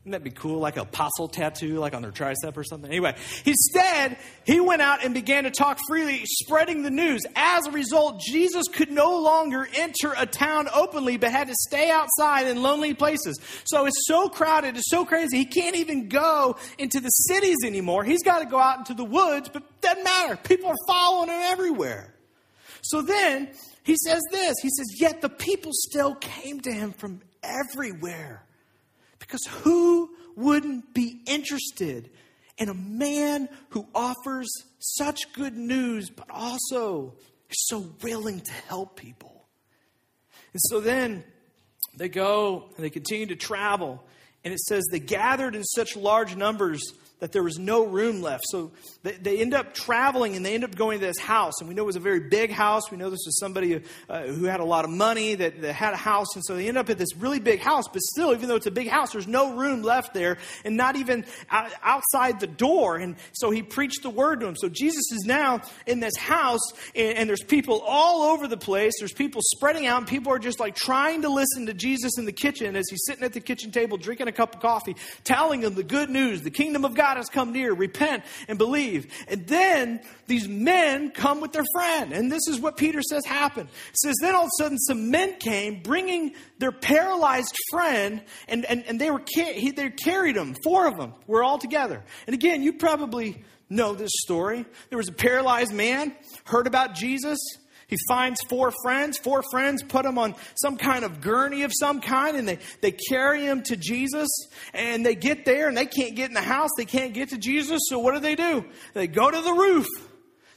[0.07, 0.59] wouldn't that be cool?
[0.59, 2.89] Like a apostle tattoo, like on their tricep or something?
[2.89, 4.15] Anyway, instead,
[4.45, 7.23] he went out and began to talk freely, spreading the news.
[7.35, 11.91] As a result, Jesus could no longer enter a town openly, but had to stay
[11.91, 13.37] outside in lonely places.
[13.65, 18.05] So it's so crowded, it's so crazy, he can't even go into the cities anymore.
[18.05, 20.37] He's got to go out into the woods, but doesn't matter.
[20.37, 22.15] People are following him everywhere.
[22.81, 23.49] So then
[23.83, 28.46] he says this He says, Yet the people still came to him from everywhere
[29.27, 32.09] because who wouldn't be interested
[32.57, 34.47] in a man who offers
[34.79, 37.13] such good news, but also
[37.49, 39.45] is so willing to help people?
[40.53, 41.23] And so then
[41.97, 44.03] they go and they continue to travel.
[44.43, 46.81] And it says they gathered in such large numbers
[47.19, 48.43] that there was no room left.
[48.47, 51.53] So they, they, end up traveling and they end up going to this house.
[51.59, 52.91] And we know it was a very big house.
[52.91, 55.93] We know this was somebody uh, who had a lot of money that, that, had
[55.93, 56.35] a house.
[56.35, 57.85] And so they end up at this really big house.
[57.91, 60.95] But still, even though it's a big house, there's no room left there and not
[60.95, 62.97] even outside the door.
[62.97, 64.55] And so he preached the word to them.
[64.55, 68.93] So Jesus is now in this house and, and there's people all over the place.
[68.99, 72.25] There's people spreading out and people are just like trying to listen to Jesus in
[72.25, 75.61] the kitchen as he's sitting at the kitchen table drinking a cup of coffee, telling
[75.61, 77.73] them the good news, the kingdom of God God has come near.
[77.73, 79.07] Repent and believe.
[79.29, 82.11] And then these men come with their friend.
[82.11, 83.69] And this is what Peter says happened.
[83.91, 88.65] It says, then all of a sudden some men came bringing their paralyzed friend and,
[88.65, 90.53] and, and they were, he, they carried him.
[90.63, 92.03] Four of them were all together.
[92.25, 94.65] And again, you probably know this story.
[94.89, 97.39] There was a paralyzed man, heard about Jesus.
[97.87, 99.17] He finds four friends.
[99.17, 102.91] Four friends put him on some kind of gurney of some kind and they, they
[102.91, 104.27] carry him to Jesus.
[104.73, 106.69] And they get there and they can't get in the house.
[106.77, 107.79] They can't get to Jesus.
[107.87, 108.65] So what do they do?
[108.93, 109.87] They go to the roof.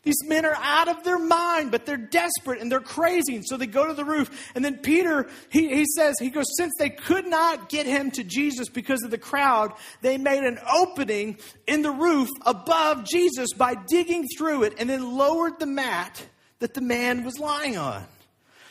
[0.02, 3.36] These men are out of their mind, but they're desperate and they're crazy.
[3.36, 4.50] And so they go to the roof.
[4.54, 8.24] And then Peter, he, he says, he goes, since they could not get him to
[8.24, 13.74] Jesus because of the crowd, they made an opening in the roof above Jesus by
[13.88, 16.26] digging through it and then lowered the mat
[16.61, 18.05] that the man was lying on.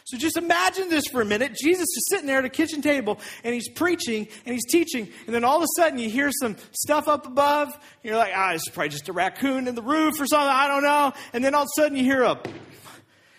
[0.06, 1.56] So just imagine this for a minute.
[1.62, 5.36] Jesus is sitting there at a kitchen table and he's preaching and he's teaching, and
[5.36, 7.69] then all of a sudden you hear some stuff up above.
[8.02, 10.49] You're like, ah, it's probably just a raccoon in the roof or something.
[10.49, 11.13] I don't know.
[11.34, 12.41] And then all of a sudden you hear a,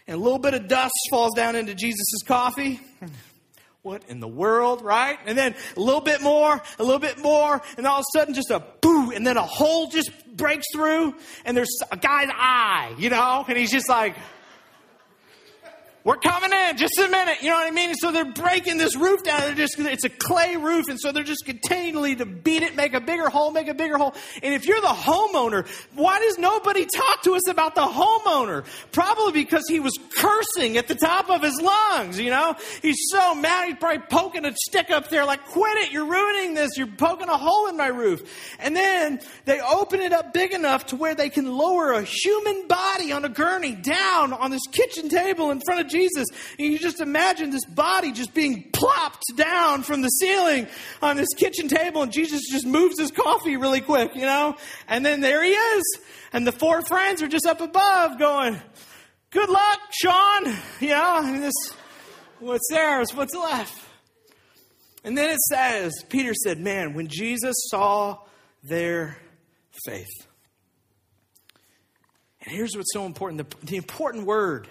[0.07, 2.81] and a little bit of dust falls down into Jesus' coffee.
[3.83, 5.19] What in the world, right?
[5.25, 8.35] And then a little bit more, a little bit more, and all of a sudden
[8.35, 11.15] just a boo, and then a hole just breaks through,
[11.47, 14.17] and there's a guy's eye, you know, and he's just like,
[16.11, 17.91] we're coming in just a minute you know what i mean?
[17.91, 21.13] And so they're breaking this roof down they're just it's a clay roof and so
[21.13, 24.13] they're just continually to beat it make a bigger hole make a bigger hole.
[24.43, 28.65] And if you're the homeowner why does nobody talk to us about the homeowner?
[28.91, 32.57] Probably because he was cursing at the top of his lungs you know?
[32.83, 36.55] He's so mad he's probably poking a stick up there like quit it you're ruining
[36.55, 38.57] this you're poking a hole in my roof.
[38.59, 42.67] And then they open it up big enough to where they can lower a human
[42.67, 46.00] body on a gurney down on this kitchen table in front of Jesus.
[46.09, 50.67] And you just imagine this body just being plopped down from the ceiling
[51.03, 54.57] on this kitchen table, and Jesus just moves his coffee really quick, you know?
[54.89, 55.99] And then there he is.
[56.33, 58.61] And the four friends are just up above going,
[59.31, 60.47] Good luck, Sean.
[60.81, 61.55] You know, and this,
[62.41, 63.81] what's there is what's left.
[65.05, 68.19] And then it says, Peter said, Man, when Jesus saw
[68.63, 69.17] their
[69.85, 70.27] faith.
[72.43, 74.67] And here's what's so important the, the important word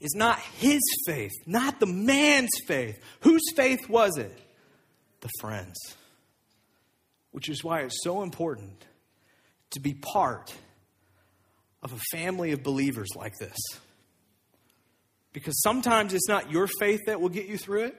[0.00, 2.98] is not his faith, not the man's faith.
[3.20, 4.36] Whose faith was it?
[5.20, 5.76] The friends.
[7.32, 8.84] Which is why it's so important
[9.70, 10.54] to be part
[11.82, 13.56] of a family of believers like this.
[15.32, 17.96] Because sometimes it's not your faith that will get you through it.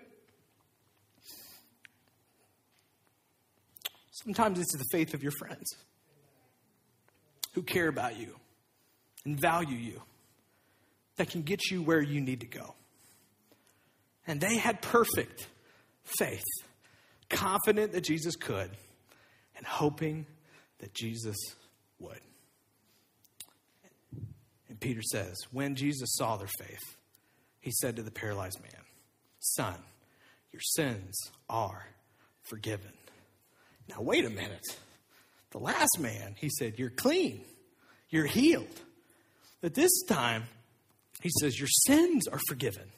[4.23, 5.69] Sometimes it's the faith of your friends
[7.53, 8.35] who care about you
[9.25, 10.01] and value you
[11.19, 12.73] that can get you where you need to go.
[14.25, 15.47] And they had perfect
[16.17, 16.45] faith,
[17.29, 18.71] confident that Jesus could,
[19.57, 20.25] and hoping
[20.79, 21.35] that Jesus
[21.99, 22.21] would.
[24.69, 26.95] And Peter says, when Jesus saw their faith,
[27.59, 28.81] he said to the paralyzed man,
[29.39, 29.75] Son,
[30.53, 31.85] your sins are
[32.43, 32.93] forgiven.
[33.89, 34.65] Now, wait a minute.
[35.51, 37.41] The last man, he said, You're clean,
[38.09, 38.81] you're healed.
[39.59, 40.43] But this time,
[41.21, 42.91] he says, Your sins are forgiven.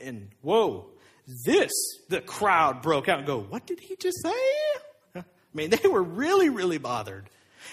[0.00, 0.86] And whoa,
[1.44, 1.72] this,
[2.08, 4.40] the crowd broke out and go, What did he just say?
[5.16, 7.28] I mean, they were really, really bothered.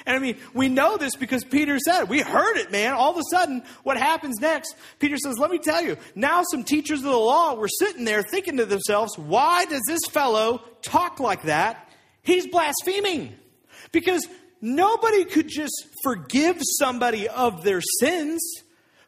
[0.06, 2.94] And I mean, we know this because Peter said, we heard it, man.
[2.94, 4.76] All of a sudden, what happens next?
[5.00, 8.22] Peter says, let me tell you, now some teachers of the law were sitting there
[8.22, 11.90] thinking to themselves, why does this fellow talk like that?
[12.22, 13.36] He's blaspheming.
[13.92, 14.28] Because
[14.62, 18.42] nobody could just forgive somebody of their sins.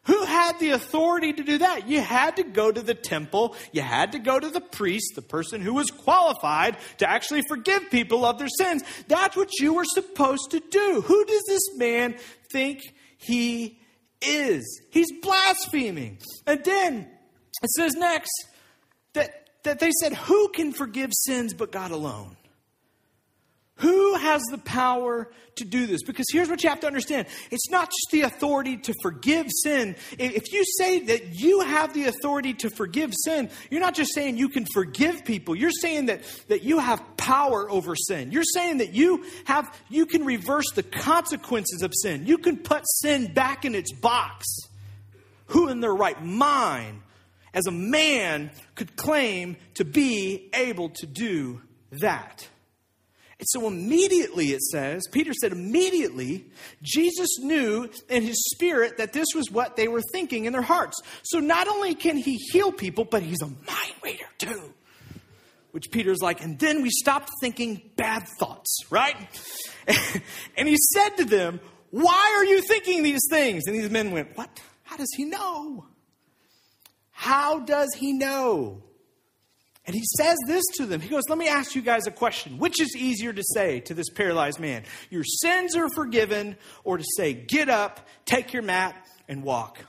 [0.06, 1.88] Who had the authority to do that?
[1.88, 3.54] You had to go to the temple.
[3.70, 7.88] You had to go to the priest, the person who was qualified to actually forgive
[7.90, 8.82] people of their sins.
[9.06, 11.02] That's what you were supposed to do.
[11.06, 12.16] Who does this man
[12.50, 12.80] think
[13.16, 13.78] he
[14.20, 14.82] is?
[14.90, 16.18] He's blaspheming.
[16.48, 17.08] And then
[17.62, 18.32] it says next
[19.12, 22.36] that, that they said, Who can forgive sins but God alone?
[23.76, 26.02] Who has the power to do this?
[26.02, 29.96] Because here's what you have to understand it's not just the authority to forgive sin.
[30.18, 34.36] If you say that you have the authority to forgive sin, you're not just saying
[34.36, 38.30] you can forgive people, you're saying that, that you have power over sin.
[38.30, 42.26] You're saying that you have you can reverse the consequences of sin.
[42.26, 44.46] You can put sin back in its box.
[45.46, 47.02] Who in their right mind,
[47.52, 52.48] as a man, could claim to be able to do that?
[53.42, 56.46] And so immediately it says, Peter said, immediately,
[56.80, 61.00] Jesus knew in his spirit that this was what they were thinking in their hearts.
[61.24, 64.72] So not only can he heal people, but he's a mind reader too.
[65.72, 69.16] Which Peter's like, and then we stopped thinking bad thoughts, right?
[70.56, 71.58] and he said to them,
[71.90, 73.64] Why are you thinking these things?
[73.66, 74.60] And these men went, What?
[74.84, 75.86] How does he know?
[77.10, 78.84] How does he know?
[79.84, 81.00] And he says this to them.
[81.00, 82.58] He goes, Let me ask you guys a question.
[82.58, 84.84] Which is easier to say to this paralyzed man?
[85.10, 88.94] Your sins are forgiven, or to say, Get up, take your mat,
[89.28, 89.84] and walk?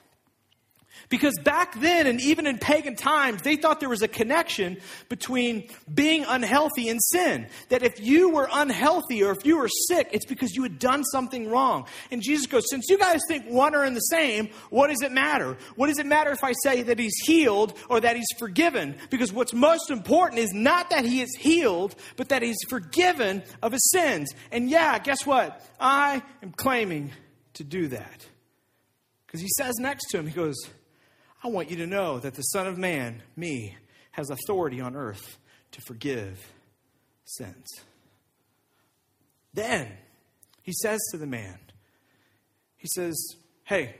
[1.13, 5.69] Because back then, and even in pagan times, they thought there was a connection between
[5.93, 7.45] being unhealthy and sin.
[7.69, 11.03] That if you were unhealthy or if you were sick, it's because you had done
[11.03, 11.85] something wrong.
[12.09, 15.11] And Jesus goes, Since you guys think one are in the same, what does it
[15.11, 15.55] matter?
[15.75, 18.95] What does it matter if I say that he's healed or that he's forgiven?
[19.11, 23.71] Because what's most important is not that he is healed, but that he's forgiven of
[23.71, 24.33] his sins.
[24.51, 25.63] And yeah, guess what?
[25.79, 27.11] I am claiming
[27.53, 28.25] to do that.
[29.27, 30.55] Because he says next to him, He goes,
[31.43, 33.75] I want you to know that the Son of Man, me,
[34.11, 35.37] has authority on earth
[35.71, 36.39] to forgive
[37.25, 37.67] sins.
[39.53, 39.89] Then
[40.61, 41.59] he says to the man,
[42.77, 43.15] He says,
[43.65, 43.95] Hey,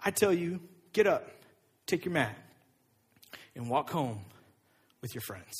[0.00, 0.60] I tell you,
[0.92, 1.30] get up,
[1.86, 2.36] take your mat,
[3.54, 4.24] and walk home
[5.02, 5.54] with your friends.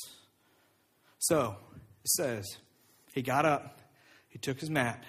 [1.19, 1.55] So
[2.03, 2.57] it says,
[3.13, 3.79] He got up,
[4.27, 5.01] he took his mat,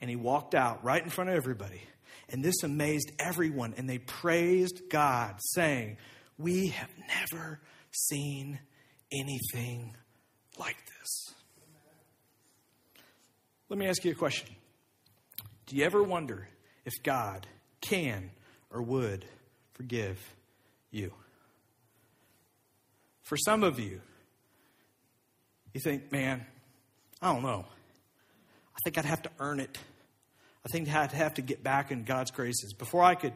[0.00, 1.82] and he walked out right in front of everybody
[2.28, 5.96] and this amazed everyone, and they praised God, saying,
[6.38, 7.60] We have never
[7.90, 8.58] seen
[9.12, 9.96] anything
[10.58, 11.34] like this.
[13.68, 14.54] Let me ask you a question.
[15.66, 16.48] Do you ever wonder
[16.84, 17.46] if God
[17.80, 18.30] can
[18.70, 19.24] or would
[19.72, 20.18] forgive
[20.90, 21.12] you?
[23.22, 24.00] For some of you,
[25.72, 26.44] you think, man,
[27.22, 27.64] I don't know.
[28.74, 29.78] I think I'd have to earn it.
[30.64, 32.72] I think I'd have to get back in God's graces.
[32.72, 33.34] Before I could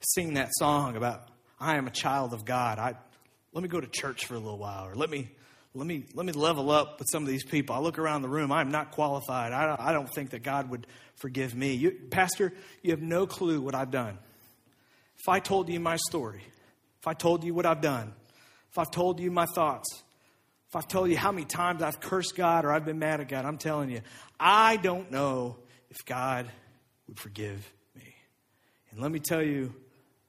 [0.00, 1.28] sing that song about
[1.60, 2.94] I am a child of God, I
[3.52, 5.28] let me go to church for a little while, or let me
[5.74, 7.74] let me let me level up with some of these people.
[7.74, 8.50] I look around the room.
[8.50, 9.52] I'm not qualified.
[9.52, 10.86] I don't, I don't think that God would
[11.16, 11.74] forgive me.
[11.74, 12.52] You, Pastor,
[12.82, 14.18] you have no clue what I've done.
[15.18, 16.42] If I told you my story,
[17.00, 18.12] if I told you what I've done,
[18.70, 20.02] if I've told you my thoughts,
[20.68, 23.28] if I've told you how many times I've cursed God or I've been mad at
[23.28, 24.00] God, I'm telling you,
[24.40, 25.56] I don't know
[25.90, 26.50] if God
[27.08, 28.14] would forgive me.
[28.90, 29.74] And let me tell you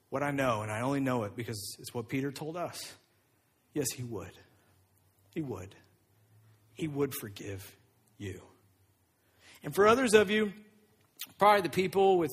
[0.10, 2.94] what I know, and I only know it because it's what Peter told us.
[3.74, 4.32] Yes, he would.
[5.34, 5.76] He would.
[6.74, 7.76] He would forgive
[8.18, 8.42] you.
[9.64, 10.54] And for others of you,
[11.38, 12.32] probably the people with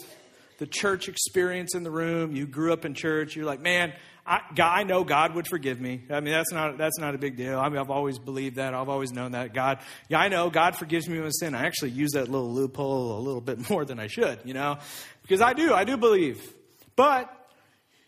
[0.58, 3.92] the church experience in the room, you grew up in church, you're like, man,
[4.24, 6.02] I, know God would forgive me.
[6.08, 7.58] I mean, that's not, that's not a big deal.
[7.58, 8.72] I mean, I've always believed that.
[8.72, 9.52] I've always known that.
[9.52, 11.54] God, yeah, I know God forgives me of sin.
[11.54, 14.78] I actually use that little loophole a little bit more than I should, you know,
[15.22, 16.54] because I do, I do believe.
[16.94, 17.30] But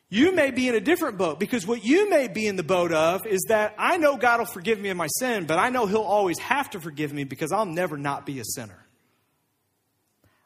[0.09, 2.93] you may be in a different boat because what you may be in the boat
[2.93, 5.87] of is that I know God will forgive me of my sin, but I know
[5.87, 8.87] He'll always have to forgive me because I'll never not be a sinner.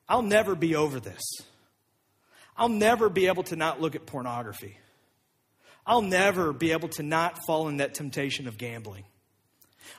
[0.08, 1.22] I'll never be over this.
[2.56, 4.78] I'll never be able to not look at pornography.
[5.88, 9.04] I'll never be able to not fall in that temptation of gambling.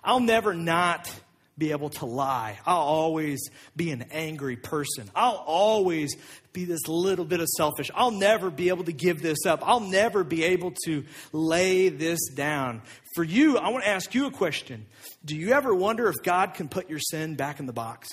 [0.04, 1.12] I'll never not
[1.58, 2.60] be able to lie.
[2.66, 5.10] I'll always be an angry person.
[5.16, 6.16] I'll always
[6.54, 7.90] be this little bit of selfish.
[7.94, 9.68] I'll never be able to give this up.
[9.68, 12.84] I'll never be able to lay this down.
[13.16, 14.86] For you, I want to ask you a question.
[15.26, 18.08] Do you ever wonder if God can put your sin back in the box?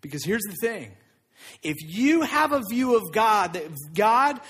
[0.00, 0.92] Because here's the thing.
[1.62, 3.64] If you have a view of God that
[3.94, 4.40] God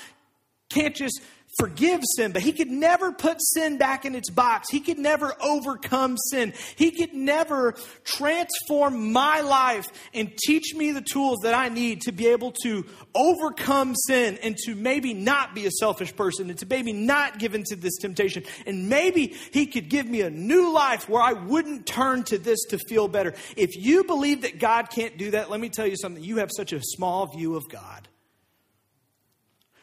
[0.69, 1.21] can't just
[1.59, 4.69] forgive sin, but he could never put sin back in its box.
[4.71, 6.53] He could never overcome sin.
[6.77, 12.13] He could never transform my life and teach me the tools that I need to
[12.13, 16.67] be able to overcome sin and to maybe not be a selfish person and to
[16.67, 18.45] maybe not give into this temptation.
[18.67, 22.63] And maybe he could give me a new life where I wouldn't turn to this
[22.69, 23.35] to feel better.
[23.57, 26.23] If you believe that God can't do that, let me tell you something.
[26.23, 28.09] You have such a small view of God.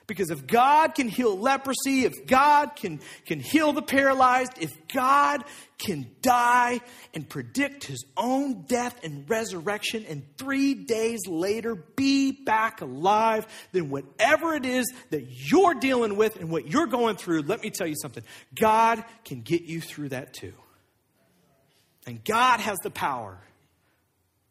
[0.07, 5.43] Because if God can heal leprosy, if God can, can heal the paralyzed, if God
[5.79, 6.79] can die
[7.13, 13.89] and predict his own death and resurrection and three days later be back alive, then
[13.89, 17.87] whatever it is that you're dealing with and what you're going through, let me tell
[17.87, 18.23] you something.
[18.53, 20.53] God can get you through that too.
[22.05, 23.39] And God has the power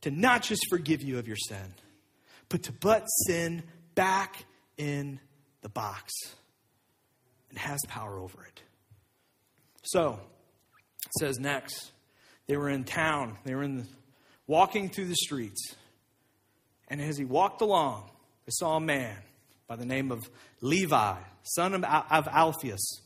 [0.00, 1.74] to not just forgive you of your sin,
[2.48, 3.62] but to put sin
[3.94, 4.44] back
[4.76, 5.20] in
[5.64, 6.12] the box
[7.48, 8.62] and has power over it.
[9.82, 10.20] So,
[11.06, 11.90] it says next,
[12.46, 13.38] they were in town.
[13.44, 13.86] They were in the,
[14.46, 15.74] walking through the streets.
[16.88, 18.10] And as he walked along,
[18.44, 19.16] they saw a man
[19.66, 20.28] by the name of
[20.60, 23.00] Levi, son of, of Alphaeus.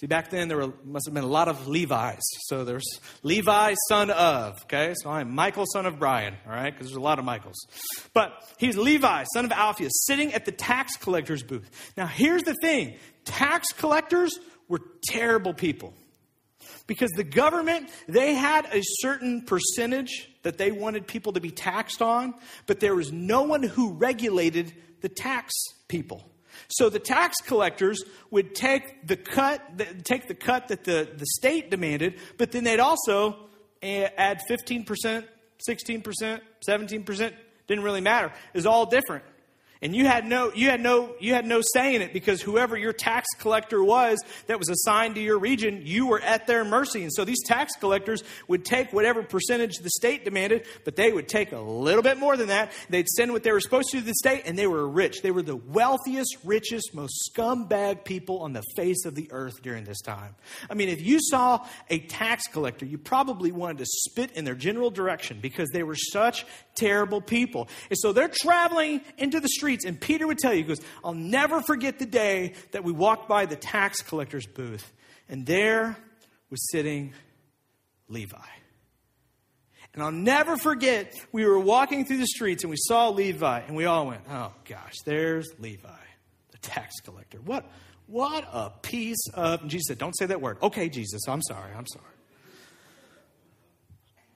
[0.00, 2.22] See, back then there were, must have been a lot of Levi's.
[2.46, 2.86] So there's
[3.22, 4.94] Levi, son of, okay?
[5.02, 6.72] So I'm Michael, son of Brian, all right?
[6.72, 7.58] Because there's a lot of Michaels.
[8.14, 11.92] But he's Levi, son of Alphaeus, sitting at the tax collector's booth.
[11.98, 12.96] Now, here's the thing
[13.26, 14.38] tax collectors
[14.68, 15.92] were terrible people.
[16.86, 22.00] Because the government, they had a certain percentage that they wanted people to be taxed
[22.00, 22.32] on,
[22.66, 24.72] but there was no one who regulated
[25.02, 25.52] the tax
[25.88, 26.24] people.
[26.68, 29.60] So the tax collectors would take the cut,
[30.04, 33.36] take the cut that the, the state demanded, but then they'd also
[33.82, 34.86] eh, add 15%,
[35.68, 37.32] 16%, 17%.
[37.66, 38.26] Didn't really matter.
[38.26, 39.24] It was all different.
[39.82, 42.76] And you had no you had no you had no say in it because whoever
[42.76, 47.02] your tax collector was that was assigned to your region, you were at their mercy.
[47.02, 51.28] And so these tax collectors would take whatever percentage the state demanded, but they would
[51.28, 52.72] take a little bit more than that.
[52.88, 55.22] They'd send what they were supposed to to the state, and they were rich.
[55.22, 59.84] They were the wealthiest, richest, most scumbag people on the face of the earth during
[59.84, 60.34] this time.
[60.68, 64.54] I mean, if you saw a tax collector, you probably wanted to spit in their
[64.54, 67.68] general direction because they were such terrible people.
[67.88, 69.84] And so they're traveling into the street streets.
[69.84, 73.28] And Peter would tell you, he goes, I'll never forget the day that we walked
[73.28, 74.92] by the tax collector's booth.
[75.28, 75.96] And there
[76.50, 77.12] was sitting
[78.08, 78.36] Levi.
[79.94, 83.76] And I'll never forget, we were walking through the streets and we saw Levi, and
[83.76, 85.88] we all went, oh gosh, there's Levi,
[86.52, 87.38] the tax collector.
[87.38, 87.64] What,
[88.06, 89.62] what a piece of.
[89.62, 90.58] And Jesus said, don't say that word.
[90.62, 92.04] Okay, Jesus, I'm sorry, I'm sorry.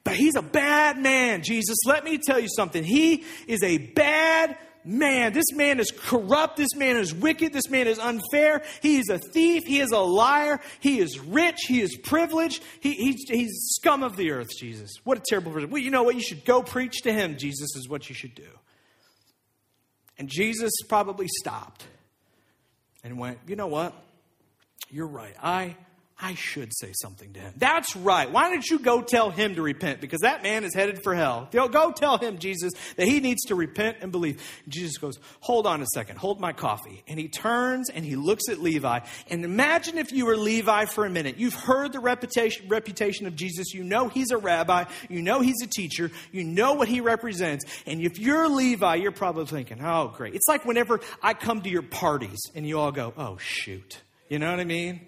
[0.03, 1.77] But he's a bad man, Jesus.
[1.87, 2.85] Let me tell you something.
[2.85, 7.87] He is a bad man, this man is corrupt, this man is wicked, this man
[7.87, 11.97] is unfair, he is a thief, he is a liar, he is rich, he is
[11.97, 14.91] privileged, he, he's, he's scum of the earth, Jesus.
[15.05, 15.71] What a terrible person.
[15.71, 16.15] Well, you know what?
[16.15, 18.49] You should go preach to him, Jesus, is what you should do.
[20.19, 21.85] And Jesus probably stopped
[23.03, 23.93] and went, You know what?
[24.91, 25.35] You're right.
[25.43, 25.77] I
[26.21, 27.55] I should say something to him.
[27.57, 28.31] That's right.
[28.31, 30.01] Why don't you go tell him to repent?
[30.01, 31.49] Because that man is headed for hell.
[31.51, 34.41] Go tell him, Jesus, that he needs to repent and believe.
[34.69, 36.19] Jesus goes, Hold on a second.
[36.19, 37.03] Hold my coffee.
[37.09, 39.01] And he turns and he looks at Levi.
[39.29, 41.37] And imagine if you were Levi for a minute.
[41.37, 43.75] You've heard the reputation, reputation of Jesus.
[43.75, 44.85] You know he's a rabbi.
[45.09, 46.13] You know he's a teacher.
[46.31, 47.65] You know what he represents.
[47.87, 50.37] And if you're Levi, you're probably thinking, Oh, great.
[50.37, 54.01] It's like whenever I come to your parties and you all go, Oh, shoot.
[54.29, 55.01] You know what I mean?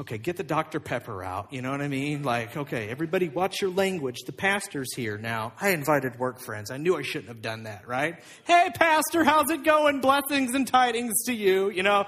[0.00, 0.80] Okay, get the Dr.
[0.80, 1.52] Pepper out.
[1.52, 2.22] You know what I mean?
[2.22, 4.20] Like, okay, everybody watch your language.
[4.24, 5.52] The pastor's here now.
[5.60, 6.70] I invited work friends.
[6.70, 8.16] I knew I shouldn't have done that, right?
[8.44, 10.00] Hey, pastor, how's it going?
[10.00, 11.68] Blessings and tidings to you.
[11.68, 12.06] You know,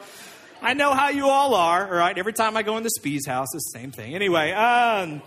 [0.63, 2.17] I know how you all are, all right?
[2.17, 4.15] Every time I go in the Spees house, it's the same thing.
[4.15, 5.21] Anyway, um,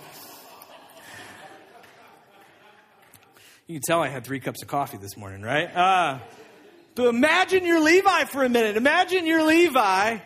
[3.67, 5.71] you can tell I had three cups of coffee this morning, right?
[5.71, 6.19] Uh,
[6.95, 8.75] but imagine you're Levi for a minute.
[8.75, 10.17] Imagine you're Levi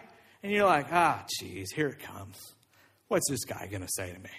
[0.42, 2.38] and you're like, ah, geez, here it comes.
[3.08, 4.30] What's this guy going to say to me?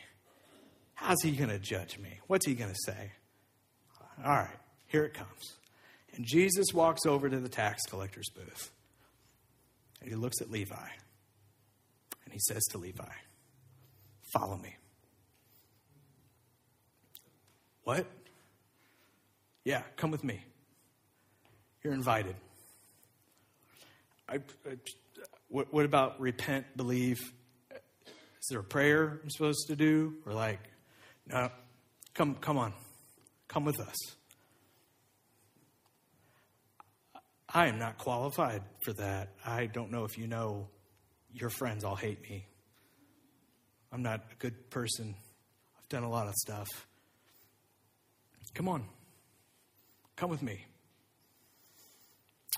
[0.94, 2.20] How's he going to judge me?
[2.26, 3.12] What's he going to say?
[4.24, 5.56] All right, here it comes.
[6.14, 8.70] And Jesus walks over to the tax collector's booth.
[10.00, 10.74] And he looks at Levi.
[12.24, 13.04] And he says to Levi,
[14.32, 14.76] Follow me.
[17.84, 18.06] What?
[19.64, 20.44] Yeah, come with me.
[21.82, 22.36] You're invited.
[24.30, 24.76] I, I
[25.48, 27.18] what, what about repent, believe?
[27.70, 30.14] Is there a prayer I'm supposed to do?
[30.24, 30.60] Or like,
[31.26, 31.50] no,
[32.14, 32.72] come, come on,
[33.48, 33.96] come with us.
[37.52, 39.30] I am not qualified for that.
[39.44, 40.68] I don't know if you know
[41.32, 42.46] your friends all hate me.
[43.92, 45.16] I'm not a good person.
[45.76, 46.68] I've done a lot of stuff.
[48.54, 48.84] Come on.
[50.14, 50.64] Come with me.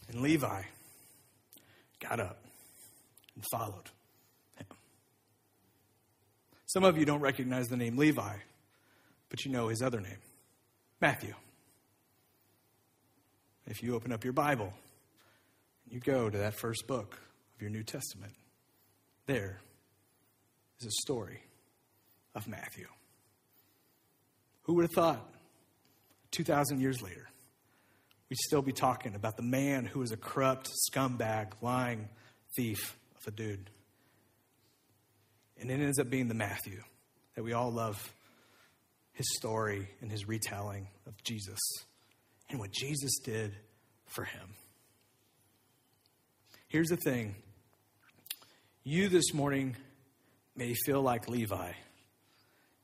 [0.09, 0.63] And Levi
[2.03, 2.39] got up
[3.35, 3.91] and followed
[4.57, 4.67] him.
[6.67, 8.37] Some of you don't recognize the name Levi,
[9.29, 10.19] but you know his other name
[11.01, 11.35] Matthew.
[13.67, 14.73] If you open up your Bible,
[15.91, 17.19] you go to that first book
[17.55, 18.33] of your New Testament.
[19.27, 19.61] There
[20.81, 21.43] is a story
[22.35, 22.87] of Matthew.
[24.63, 25.29] Who would have thought
[26.33, 27.29] 2,000 years later,
[28.33, 32.09] we'd still be talking about the man who was a corrupt, scumbag, lying
[32.57, 33.69] thief of a dude?
[35.61, 36.83] And it ends up being the Matthew
[37.35, 38.15] that we all love
[39.13, 41.59] his story and his retelling of Jesus
[42.49, 43.55] and what Jesus did
[44.07, 44.55] for him.
[46.69, 47.35] Here's the thing
[48.83, 49.77] you this morning
[50.57, 51.73] may feel like Levi.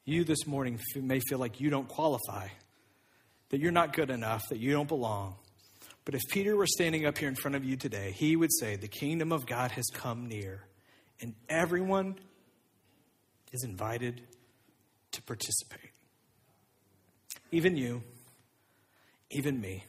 [0.04, 2.48] You this morning may feel like you don't qualify,
[3.50, 5.36] that you're not good enough, that you don't belong.
[6.04, 8.76] But if Peter were standing up here in front of you today, he would say,
[8.76, 10.62] The kingdom of God has come near,
[11.20, 12.16] and everyone
[13.52, 14.22] is invited
[15.12, 15.90] to participate.
[17.50, 18.02] Even you,
[19.30, 19.84] even me,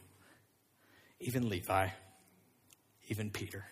[1.20, 1.88] even Levi,
[3.08, 3.64] even Peter.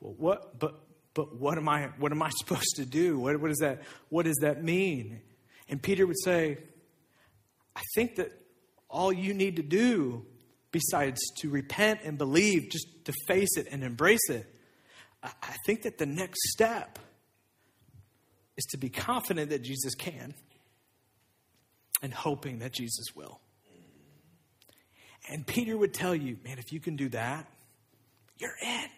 [0.00, 0.80] Well, what, but,
[1.14, 3.18] but what am I, what am I supposed to do?
[3.18, 5.20] What, what, does that, what does that mean?
[5.68, 6.58] And Peter would say,
[7.76, 8.32] I think that
[8.88, 10.24] all you need to do,
[10.70, 14.46] besides to repent and believe, just to face it and embrace it,
[15.22, 16.98] I think that the next step
[18.56, 20.34] is to be confident that Jesus can
[22.02, 23.40] and hoping that Jesus will.
[25.28, 27.46] And Peter would tell you, man, if you can do that,
[28.38, 28.88] you're in.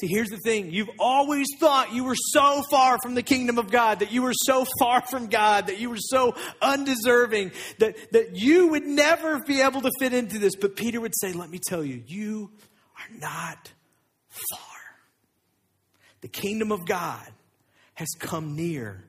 [0.00, 0.72] See, here's the thing.
[0.72, 4.32] You've always thought you were so far from the kingdom of God, that you were
[4.34, 9.60] so far from God, that you were so undeserving, that, that you would never be
[9.60, 10.56] able to fit into this.
[10.56, 12.50] But Peter would say, Let me tell you, you
[12.98, 13.70] are not
[14.28, 14.60] far.
[16.22, 17.28] The kingdom of God
[17.94, 19.04] has come near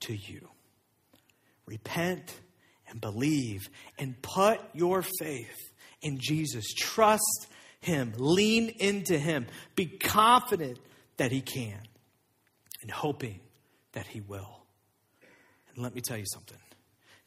[0.00, 0.46] to you.
[1.64, 2.34] Repent
[2.88, 5.56] and believe and put your faith
[6.02, 6.66] in Jesus.
[6.74, 7.46] Trust
[7.80, 8.12] Him.
[8.16, 9.46] Lean into Him.
[9.74, 10.78] Be confident
[11.16, 11.80] that He can
[12.82, 13.40] and hoping
[13.92, 14.60] that He will.
[15.74, 16.58] And let me tell you something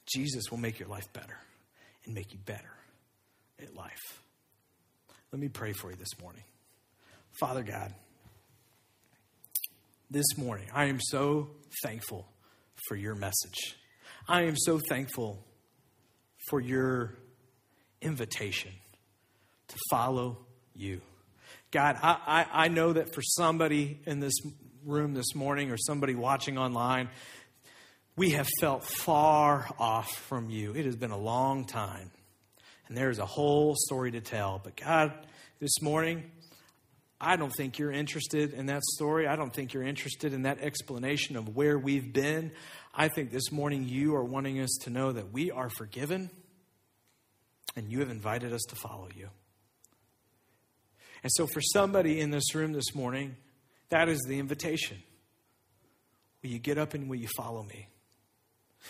[0.05, 1.37] Jesus will make your life better
[2.05, 2.73] and make you better
[3.61, 4.21] at life.
[5.31, 6.43] Let me pray for you this morning.
[7.39, 7.93] Father God,
[10.09, 11.51] this morning, I am so
[11.83, 12.27] thankful
[12.87, 13.77] for your message.
[14.27, 15.45] I am so thankful
[16.49, 17.15] for your
[18.01, 18.71] invitation
[19.71, 20.37] to follow
[20.75, 21.01] you.
[21.71, 24.33] God, I, I, I, know that for somebody in this
[24.85, 27.09] room this morning or somebody watching online,
[28.17, 30.73] we have felt far off from you.
[30.73, 32.11] It has been a long time,
[32.87, 34.59] and there's a whole story to tell.
[34.61, 35.13] But God,
[35.59, 36.29] this morning,
[37.21, 39.27] I don't think you're interested in that story.
[39.27, 42.51] I don't think you're interested in that explanation of where we've been.
[42.93, 46.31] I think this morning you are wanting us to know that we are forgiven
[47.75, 49.29] and you have invited us to follow you.
[51.23, 53.35] And so, for somebody in this room this morning,
[53.89, 54.97] that is the invitation.
[56.41, 57.87] Will you get up and will you follow me?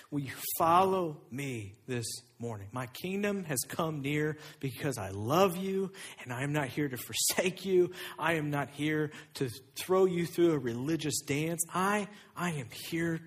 [0.10, 2.06] Will you follow me this
[2.40, 2.68] morning?
[2.72, 5.92] My kingdom has come near because I love you
[6.24, 7.92] and I am not here to forsake you.
[8.18, 11.62] I am not here to throw you through a religious dance.
[11.74, 13.20] I, I am here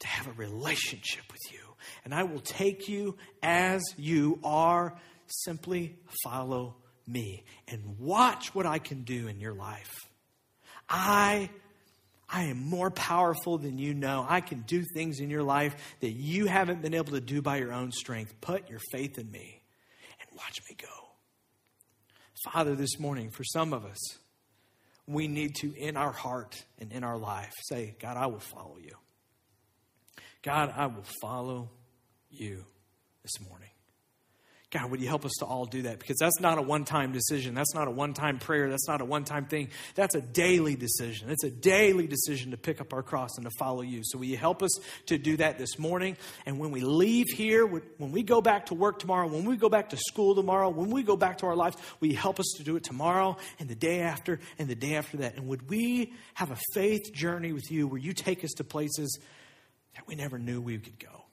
[0.00, 1.60] to have a relationship with you.
[2.04, 4.98] And I will take you as you are.
[5.28, 6.76] Simply follow
[7.06, 9.94] me and watch what I can do in your life.
[10.88, 11.50] I
[12.28, 14.26] I am more powerful than you know.
[14.28, 17.58] I can do things in your life that you haven't been able to do by
[17.58, 18.34] your own strength.
[18.40, 19.62] Put your faith in me
[20.20, 20.88] and watch me go.
[22.52, 23.98] Father, this morning, for some of us,
[25.06, 28.76] we need to, in our heart and in our life, say, God, I will follow
[28.82, 28.96] you.
[30.42, 31.70] God, I will follow
[32.30, 32.64] you
[33.22, 33.70] this morning.
[34.76, 35.98] God, would you help us to all do that?
[35.98, 37.54] Because that's not a one time decision.
[37.54, 38.68] That's not a one time prayer.
[38.68, 39.70] That's not a one time thing.
[39.94, 41.30] That's a daily decision.
[41.30, 44.02] It's a daily decision to pick up our cross and to follow you.
[44.04, 44.70] So, will you help us
[45.06, 46.18] to do that this morning?
[46.44, 49.70] And when we leave here, when we go back to work tomorrow, when we go
[49.70, 52.52] back to school tomorrow, when we go back to our lives, will you help us
[52.58, 55.36] to do it tomorrow and the day after and the day after that?
[55.36, 59.18] And would we have a faith journey with you where you take us to places
[59.94, 61.24] that we never knew we could go?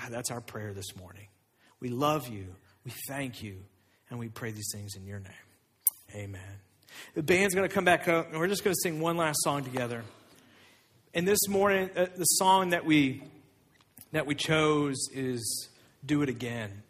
[0.00, 1.26] God, that's our prayer this morning.
[1.80, 2.46] We love you.
[2.84, 3.56] We thank you.
[4.10, 5.32] And we pray these things in your name.
[6.14, 6.40] Amen.
[7.14, 9.36] The band's going to come back up, and we're just going to sing one last
[9.42, 10.02] song together.
[11.14, 13.22] And this morning, uh, the song that we
[14.12, 15.68] that we chose is
[16.04, 16.82] "Do It Again."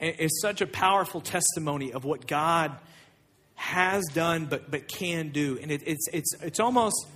[0.00, 2.76] And it's such a powerful testimony of what God
[3.54, 7.06] has done, but but can do, and it, it's it's it's almost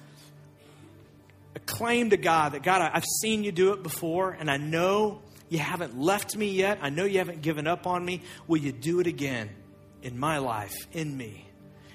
[1.55, 5.21] a claim to God that God, I've seen you do it before, and I know
[5.51, 6.79] you haven't left me yet.
[6.81, 8.23] I know you haven't given up on me.
[8.47, 9.51] Will you do it again?
[10.03, 11.47] in my life, in me.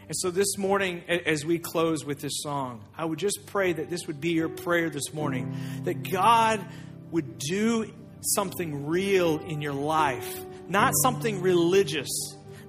[0.08, 3.90] And so this morning, as we close with this song, I would just pray that
[3.90, 6.64] this would be your prayer this morning that God
[7.10, 7.92] would do
[8.22, 12.10] something real in your life, not something religious,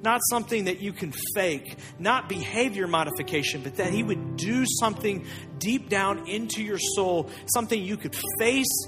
[0.03, 5.26] not something that you can fake, not behavior modification, but that He would do something
[5.59, 8.87] deep down into your soul, something you could face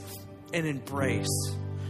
[0.54, 1.28] and embrace.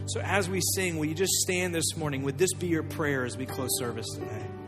[0.09, 2.23] So as we sing, will you just stand this morning?
[2.23, 4.58] Would this be your prayer as we close service today?